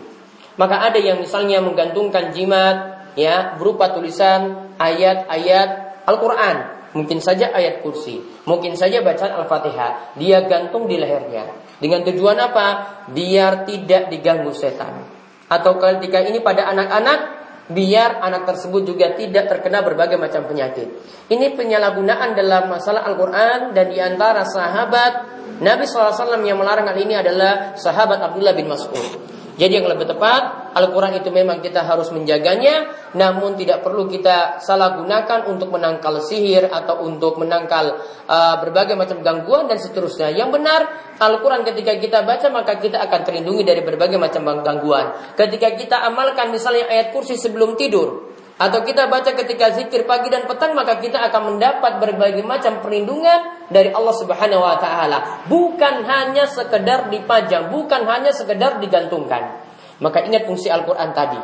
Maka 0.62 0.86
ada 0.92 1.00
yang 1.02 1.18
misalnya 1.18 1.66
menggantungkan 1.66 2.30
jimat 2.30 3.10
ya 3.18 3.58
berupa 3.58 3.90
tulisan 3.90 4.76
ayat-ayat 4.78 6.04
Al-Quran, 6.06 6.56
mungkin 6.94 7.18
saja 7.26 7.50
ayat 7.50 7.82
kursi, 7.82 8.22
mungkin 8.46 8.78
saja 8.78 9.02
bacaan 9.02 9.34
Al-Fatihah, 9.34 10.14
dia 10.14 10.46
gantung 10.46 10.86
di 10.86 11.02
lehernya. 11.02 11.48
Dengan 11.80 12.04
tujuan 12.06 12.38
apa? 12.38 12.68
Biar 13.10 13.66
tidak 13.66 14.12
diganggu 14.12 14.52
setan. 14.52 15.08
Atau 15.50 15.82
ketika 15.82 16.22
ini 16.22 16.44
pada 16.44 16.70
anak-anak 16.70 17.39
biar 17.70 18.20
anak 18.26 18.50
tersebut 18.50 18.82
juga 18.82 19.14
tidak 19.14 19.46
terkena 19.46 19.86
berbagai 19.86 20.18
macam 20.18 20.50
penyakit. 20.50 20.90
Ini 21.30 21.54
penyalahgunaan 21.54 22.34
dalam 22.34 22.68
masalah 22.68 23.06
Al-Quran 23.06 23.78
dan 23.78 23.86
di 23.94 24.02
antara 24.02 24.42
sahabat 24.42 25.38
Nabi 25.62 25.86
SAW 25.86 26.42
yang 26.42 26.58
melarang 26.58 26.90
hal 26.90 26.98
ini 26.98 27.14
adalah 27.14 27.78
sahabat 27.78 28.18
Abdullah 28.20 28.58
bin 28.58 28.66
Mas'ud. 28.66 29.22
Jadi 29.60 29.72
yang 29.76 29.92
lebih 29.92 30.08
tepat, 30.08 30.59
Al-Quran 30.80 31.20
itu 31.20 31.28
memang 31.28 31.60
kita 31.60 31.84
harus 31.84 32.08
menjaganya, 32.16 32.88
namun 33.20 33.60
tidak 33.60 33.84
perlu 33.84 34.08
kita 34.08 34.64
salah 34.64 34.96
gunakan 34.96 35.52
untuk 35.52 35.76
menangkal 35.76 36.24
sihir 36.24 36.72
atau 36.72 37.04
untuk 37.04 37.36
menangkal 37.36 38.00
uh, 38.32 38.56
berbagai 38.64 38.96
macam 38.96 39.20
gangguan 39.20 39.68
dan 39.68 39.76
seterusnya. 39.76 40.32
Yang 40.32 40.56
benar, 40.56 40.82
Al-Quran 41.20 41.68
ketika 41.68 42.00
kita 42.00 42.24
baca 42.24 42.48
maka 42.48 42.80
kita 42.80 42.96
akan 43.04 43.20
terlindungi 43.28 43.68
dari 43.68 43.84
berbagai 43.84 44.16
macam 44.16 44.48
gangguan. 44.64 45.36
Ketika 45.36 45.76
kita 45.76 46.00
amalkan 46.08 46.56
misalnya 46.56 46.88
ayat 46.88 47.12
kursi 47.12 47.36
sebelum 47.36 47.76
tidur, 47.76 48.32
atau 48.60 48.84
kita 48.84 49.08
baca 49.08 49.32
ketika 49.40 49.72
zikir 49.72 50.04
pagi 50.04 50.28
dan 50.28 50.44
petang 50.44 50.76
maka 50.76 51.00
kita 51.00 51.16
akan 51.32 51.56
mendapat 51.56 52.04
berbagai 52.04 52.44
macam 52.44 52.84
perlindungan 52.84 53.72
dari 53.72 53.88
Allah 53.96 54.16
Subhanahu 54.20 54.60
wa 54.60 54.76
taala. 54.76 55.48
Bukan 55.48 56.04
hanya 56.04 56.44
sekedar 56.44 57.08
dipajang, 57.08 57.72
bukan 57.72 58.04
hanya 58.04 58.36
sekedar 58.36 58.84
digantungkan. 58.84 59.69
Maka 60.00 60.24
ingat 60.24 60.48
fungsi 60.48 60.72
Al-Qur'an 60.72 61.12
tadi. 61.12 61.40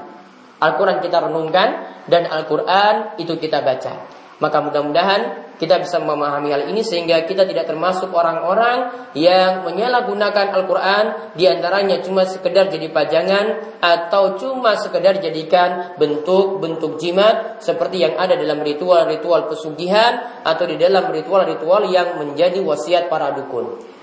Al-Quran 0.56 1.04
kita 1.04 1.20
renungkan 1.28 1.70
dan 2.08 2.28
Al-Quran 2.32 3.20
itu 3.20 3.36
kita 3.36 3.60
baca. 3.60 4.08
Maka 4.36 4.60
mudah-mudahan 4.60 5.48
kita 5.56 5.80
bisa 5.80 6.04
memahami 6.04 6.52
hal 6.52 6.68
ini 6.68 6.84
sehingga 6.84 7.24
kita 7.24 7.48
tidak 7.48 7.72
termasuk 7.72 8.12
orang-orang 8.12 9.08
yang 9.16 9.64
menyalahgunakan 9.64 10.52
Al-Quran 10.52 11.32
di 11.40 11.48
antaranya 11.48 12.04
cuma 12.04 12.28
sekedar 12.28 12.68
jadi 12.68 12.92
pajangan 12.92 13.80
atau 13.80 14.36
cuma 14.36 14.76
sekedar 14.76 15.24
jadikan 15.24 15.96
bentuk-bentuk 15.96 17.00
jimat 17.00 17.64
seperti 17.64 18.04
yang 18.04 18.20
ada 18.20 18.36
dalam 18.36 18.60
ritual-ritual 18.60 19.48
pesugihan 19.48 20.44
atau 20.44 20.68
di 20.68 20.76
dalam 20.76 21.08
ritual-ritual 21.16 21.88
yang 21.88 22.20
menjadi 22.20 22.60
wasiat 22.60 23.08
para 23.08 23.32
dukun. 23.40 23.95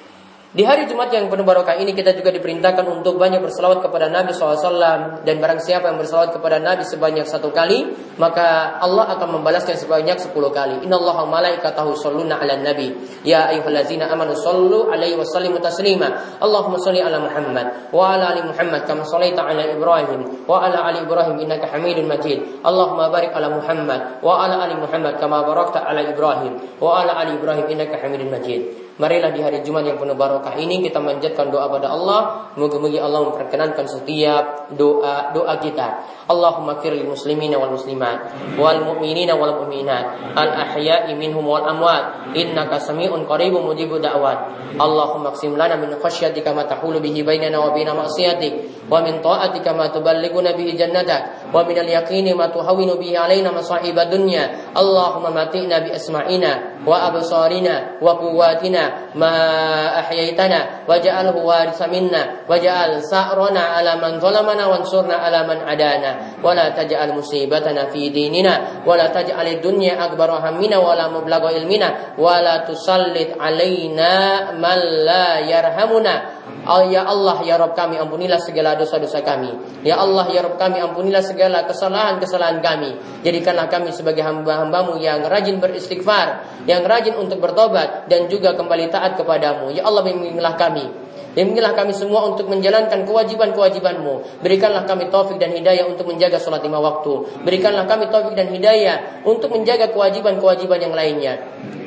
Di 0.52 0.68
hari 0.68 0.84
Jumat 0.84 1.08
yang 1.08 1.32
penuh 1.32 1.48
barokah 1.48 1.80
ini 1.80 1.96
kita 1.96 2.12
juga 2.12 2.28
diperintahkan 2.28 2.84
untuk 2.84 3.16
banyak 3.16 3.40
berselawat 3.40 3.80
kepada 3.80 4.12
Nabi 4.12 4.36
SAW 4.36 5.24
dan 5.24 5.36
barang 5.40 5.64
siapa 5.64 5.88
yang 5.88 5.96
berselawat 5.96 6.36
kepada 6.36 6.60
Nabi 6.60 6.84
sebanyak 6.84 7.24
satu 7.24 7.48
kali 7.56 7.88
maka 8.20 8.76
Allah 8.76 9.16
akan 9.16 9.40
membalaskan 9.40 9.80
sebanyak 9.80 10.20
sepuluh 10.20 10.52
kali. 10.52 10.84
Inna 10.84 11.00
Allah 11.00 11.24
malaikatahu 11.24 11.96
salluna 11.96 12.36
ala 12.36 12.60
nabi 12.60 12.92
ya 13.24 13.48
ayyuhallazina 13.48 14.12
amanu 14.12 14.36
sallu 14.36 14.92
alaihi 14.92 15.16
wa 15.16 15.24
sallimu 15.24 15.56
taslima. 15.56 16.36
Allahumma 16.36 16.76
salli 16.84 17.00
ala 17.00 17.16
Muhammad 17.16 17.88
wa 17.88 18.12
ala 18.12 18.36
ali 18.36 18.44
Muhammad 18.44 18.84
kama 18.84 19.08
sallaita 19.08 19.48
ala 19.48 19.64
Ibrahim 19.64 20.44
wa 20.44 20.68
ala 20.68 20.84
ali 20.84 21.00
Ibrahim 21.00 21.40
innaka 21.40 21.72
Hamidun 21.72 22.04
Majid. 22.04 22.60
Allahumma 22.60 23.08
barik 23.08 23.32
ala 23.32 23.48
Muhammad 23.48 24.20
wa 24.20 24.44
ala 24.44 24.68
ali 24.68 24.76
Muhammad 24.76 25.16
kama 25.16 25.48
barakta 25.48 25.80
ala 25.80 26.04
Ibrahim 26.04 26.60
wa 26.76 27.00
ala 27.00 27.16
ali 27.24 27.40
Ibrahim 27.40 27.72
innaka 27.72 27.96
Hamidun 28.04 28.28
Majid. 28.28 28.81
Marilah 29.00 29.32
di 29.32 29.40
hari 29.40 29.64
Jumat 29.64 29.88
yang 29.88 29.96
penuh 29.96 30.12
barokah 30.12 30.52
ini 30.60 30.84
kita 30.84 31.00
manjatkan 31.00 31.48
doa 31.48 31.64
pada 31.72 31.88
Allah. 31.96 32.52
Moga-moga 32.60 33.00
Allah 33.00 33.24
memperkenankan 33.24 33.88
setiap 33.88 34.68
doa 34.76 35.32
doa 35.32 35.56
kita. 35.56 36.04
Allahumma 36.28 36.76
fir 36.84 36.92
muslimina 37.08 37.56
wal 37.56 37.72
muslimat 37.72 38.28
wal 38.60 38.84
mu'minina 38.84 39.32
wal 39.32 39.64
mu'minat 39.64 40.36
al 40.36 40.50
ahya'i 40.68 41.16
minhum 41.16 41.40
wal 41.40 41.64
amwat 41.64 42.36
innaka 42.36 42.76
sami'un 42.84 43.24
qaribun 43.24 43.64
mujibud 43.64 44.04
da'wat. 44.04 44.76
Allahumma 44.76 45.32
qsim 45.32 45.56
lana 45.56 45.80
min 45.80 45.96
khasyatika 45.96 46.52
ma 46.52 46.68
tahulu 46.68 47.00
bihi 47.00 47.24
bainana 47.24 47.64
wa 47.64 47.72
baina 47.72 47.96
ma'siyatik 47.96 48.84
wa 48.92 49.00
min 49.00 49.24
ta'atika 49.24 49.72
ma 49.72 49.88
tuballighuna 49.88 50.52
bihi 50.52 50.76
jannatak 50.76 51.48
wa 51.48 51.64
min 51.64 51.80
al 51.80 51.88
yaqini 51.88 52.36
ma 52.36 52.52
tuhawinu 52.52 53.00
bihi 53.00 53.16
alaina 53.16 53.48
masa'ib 53.56 53.96
dunya. 54.12 54.72
Allahumma 54.76 55.32
mati'na 55.32 55.80
bi 55.80 55.96
asma'ina 55.96 56.84
wa 56.84 57.08
absarina 57.08 57.96
wa 58.00 58.20
quwwatina 58.20 58.81
rabbana 58.82 59.14
ma 59.14 59.34
ahyaitana 60.02 60.86
waj'alhu 60.88 61.44
warisa 61.44 61.86
minna 61.86 62.42
waj'al 62.48 62.98
sa'rana 63.04 63.78
ala 63.78 64.00
man 64.00 64.18
zalamana 64.18 64.64
wansurna 64.72 65.20
ala 65.20 65.46
man 65.46 65.58
adana 65.68 66.40
wala 66.40 66.72
taj'al 66.72 67.14
musibatana 67.14 67.92
fi 67.92 68.10
dinina 68.10 68.82
wala 68.88 69.12
taj'al 69.12 69.44
ad-dunya 69.44 69.98
akbara 70.00 70.40
hammina 70.40 70.80
wala 70.80 71.12
mublagha 71.12 71.52
ilmina 71.54 72.16
wala 72.16 72.64
tusallit 72.66 73.36
alaina 73.38 74.56
man 74.56 74.80
la 75.04 75.44
yarhamuna 75.44 76.42
Oh, 76.62 76.86
ya 76.86 77.02
Allah, 77.02 77.42
ya 77.42 77.58
Rob 77.58 77.74
kami, 77.74 77.98
ampunilah 77.98 78.38
segala 78.38 78.78
dosa-dosa 78.78 79.18
kami. 79.26 79.50
Ya 79.82 79.98
Allah, 79.98 80.30
ya 80.30 80.46
Rob 80.46 80.54
kami, 80.54 80.78
ampunilah 80.78 81.18
segala 81.18 81.66
kesalahan-kesalahan 81.66 82.62
kami. 82.62 82.94
Jadikanlah 83.26 83.66
kami 83.66 83.90
sebagai 83.90 84.22
hamba-hambamu 84.22 84.94
yang 85.02 85.26
rajin 85.26 85.58
beristighfar, 85.58 86.62
yang 86.70 86.86
rajin 86.86 87.18
untuk 87.18 87.42
bertobat, 87.42 88.06
dan 88.06 88.30
juga 88.30 88.54
kembali 88.54 88.71
taat 88.88 89.18
kepadamu. 89.20 89.74
Ya 89.74 89.84
Allah 89.84 90.02
bimbinglah 90.06 90.56
kami 90.56 91.01
Bimbinglah 91.32 91.72
kami 91.72 91.96
semua 91.96 92.28
untuk 92.28 92.48
menjalankan 92.52 93.08
kewajiban-kewajibanmu. 93.08 94.44
Berikanlah 94.44 94.84
kami 94.84 95.08
taufik 95.08 95.40
dan 95.40 95.56
hidayah 95.56 95.88
untuk 95.88 96.08
menjaga 96.08 96.36
sholat 96.36 96.60
lima 96.60 96.78
waktu. 96.80 97.42
Berikanlah 97.44 97.88
kami 97.88 98.12
taufik 98.12 98.36
dan 98.36 98.52
hidayah 98.52 99.24
untuk 99.24 99.48
menjaga 99.52 99.88
kewajiban-kewajiban 99.92 100.78
yang 100.78 100.94
lainnya. 100.94 101.34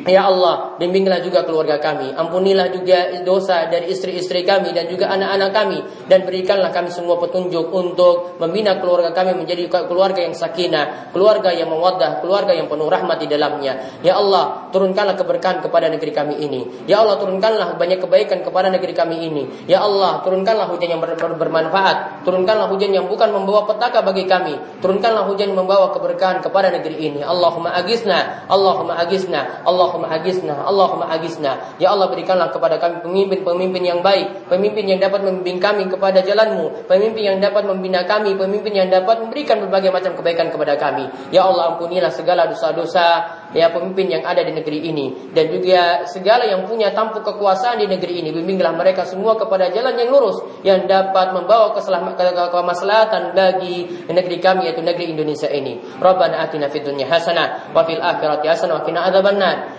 Ya 0.06 0.30
Allah, 0.30 0.78
bimbinglah 0.78 1.18
juga 1.26 1.42
keluarga 1.42 1.82
kami. 1.82 2.14
Ampunilah 2.14 2.70
juga 2.70 3.10
dosa 3.26 3.66
dari 3.66 3.90
istri-istri 3.90 4.46
kami 4.46 4.70
dan 4.70 4.86
juga 4.86 5.10
anak-anak 5.10 5.50
kami. 5.50 5.80
Dan 6.06 6.30
berikanlah 6.30 6.70
kami 6.70 6.94
semua 6.94 7.18
petunjuk 7.18 7.74
untuk 7.74 8.38
membina 8.38 8.78
keluarga 8.78 9.10
kami 9.18 9.34
menjadi 9.34 9.66
keluarga 9.90 10.22
yang 10.22 10.38
sakinah, 10.38 11.10
keluarga 11.10 11.50
yang 11.50 11.74
mewadah, 11.74 12.22
keluarga 12.22 12.54
yang 12.54 12.70
penuh 12.70 12.86
rahmat 12.86 13.18
di 13.18 13.26
dalamnya. 13.26 13.98
Ya 14.06 14.22
Allah, 14.22 14.70
turunkanlah 14.70 15.18
keberkahan 15.18 15.66
kepada 15.66 15.90
negeri 15.90 16.14
kami 16.14 16.38
ini. 16.38 16.86
Ya 16.86 17.02
Allah, 17.02 17.18
turunkanlah 17.18 17.74
banyak 17.74 17.98
kebaikan 17.98 18.46
kepada 18.46 18.70
negeri 18.70 18.94
kami 18.94 19.26
ini. 19.26 19.35
Ya 19.66 19.82
Allah, 19.82 20.22
turunkanlah 20.22 20.70
hujan 20.70 20.98
yang 20.98 21.02
ber 21.02 21.16
bermanfaat. 21.16 22.28
Turunkanlah 22.28 22.70
hujan 22.70 22.94
yang 22.94 23.10
bukan 23.10 23.32
membawa 23.32 23.66
petaka 23.66 24.06
bagi 24.06 24.30
kami. 24.30 24.56
Turunkanlah 24.84 25.26
hujan 25.26 25.56
yang 25.56 25.60
membawa 25.66 25.90
keberkahan 25.96 26.44
kepada 26.46 26.70
negeri 26.70 27.00
ini. 27.00 27.22
Allahumma 27.26 27.74
agisna, 27.74 28.46
Allahumma 28.52 29.00
agisna, 29.00 29.64
Allah 29.66 29.86
Allahumma 29.96 30.12
agisna, 30.12 30.56
Allahumma 30.66 31.06
agisna. 31.14 31.52
Ya 31.80 31.94
Allah 31.94 32.12
berikanlah 32.12 32.50
kepada 32.50 32.82
kami 32.82 33.06
pemimpin-pemimpin 33.06 33.84
yang 33.86 34.00
baik, 34.04 34.50
pemimpin 34.52 34.90
yang 34.90 35.00
dapat 35.00 35.22
membimbing 35.24 35.62
kami 35.62 35.88
kepada 35.88 36.26
jalanmu, 36.26 36.90
pemimpin 36.90 37.24
yang 37.32 37.38
dapat 37.40 37.64
membina 37.64 38.04
kami, 38.04 38.34
pemimpin 38.34 38.74
yang 38.74 38.90
dapat 38.90 39.24
memberikan 39.24 39.62
berbagai 39.62 39.94
macam 39.94 40.12
kebaikan 40.18 40.50
kepada 40.50 40.76
kami. 40.76 41.06
Ya 41.30 41.48
Allah 41.48 41.78
ampunilah 41.78 42.12
segala 42.12 42.50
dosa-dosa 42.52 43.45
ya 43.56 43.72
pemimpin 43.72 44.12
yang 44.12 44.24
ada 44.28 44.44
di 44.44 44.52
negeri 44.52 44.92
ini 44.92 45.32
dan 45.32 45.48
juga 45.48 46.04
segala 46.12 46.44
yang 46.44 46.68
punya 46.68 46.92
tampuk 46.92 47.24
kekuasaan 47.24 47.80
di 47.80 47.88
negeri 47.88 48.20
ini 48.20 48.36
bimbinglah 48.36 48.76
mereka 48.76 49.08
semua 49.08 49.40
kepada 49.40 49.72
jalan 49.72 49.96
yang 49.96 50.12
lurus 50.12 50.44
yang 50.62 50.84
dapat 50.84 51.32
membawa 51.32 51.72
kemaslahatan 52.52 53.32
bagi 53.32 54.06
negeri 54.12 54.38
kami 54.44 54.68
yaitu 54.68 54.84
negeri 54.84 55.16
Indonesia 55.16 55.48
ini. 55.48 55.80
Rabbana 56.04 56.44
atina 56.44 56.68
fid 56.68 56.84
dunya 56.84 57.08
hasanah 57.08 57.72
wa 57.72 57.82
fil 57.88 58.04
akhirati 58.04 58.46
hasanah 58.52 58.82
wa 58.82 58.84
qina 58.84 59.08
adzabannar. 59.08 59.56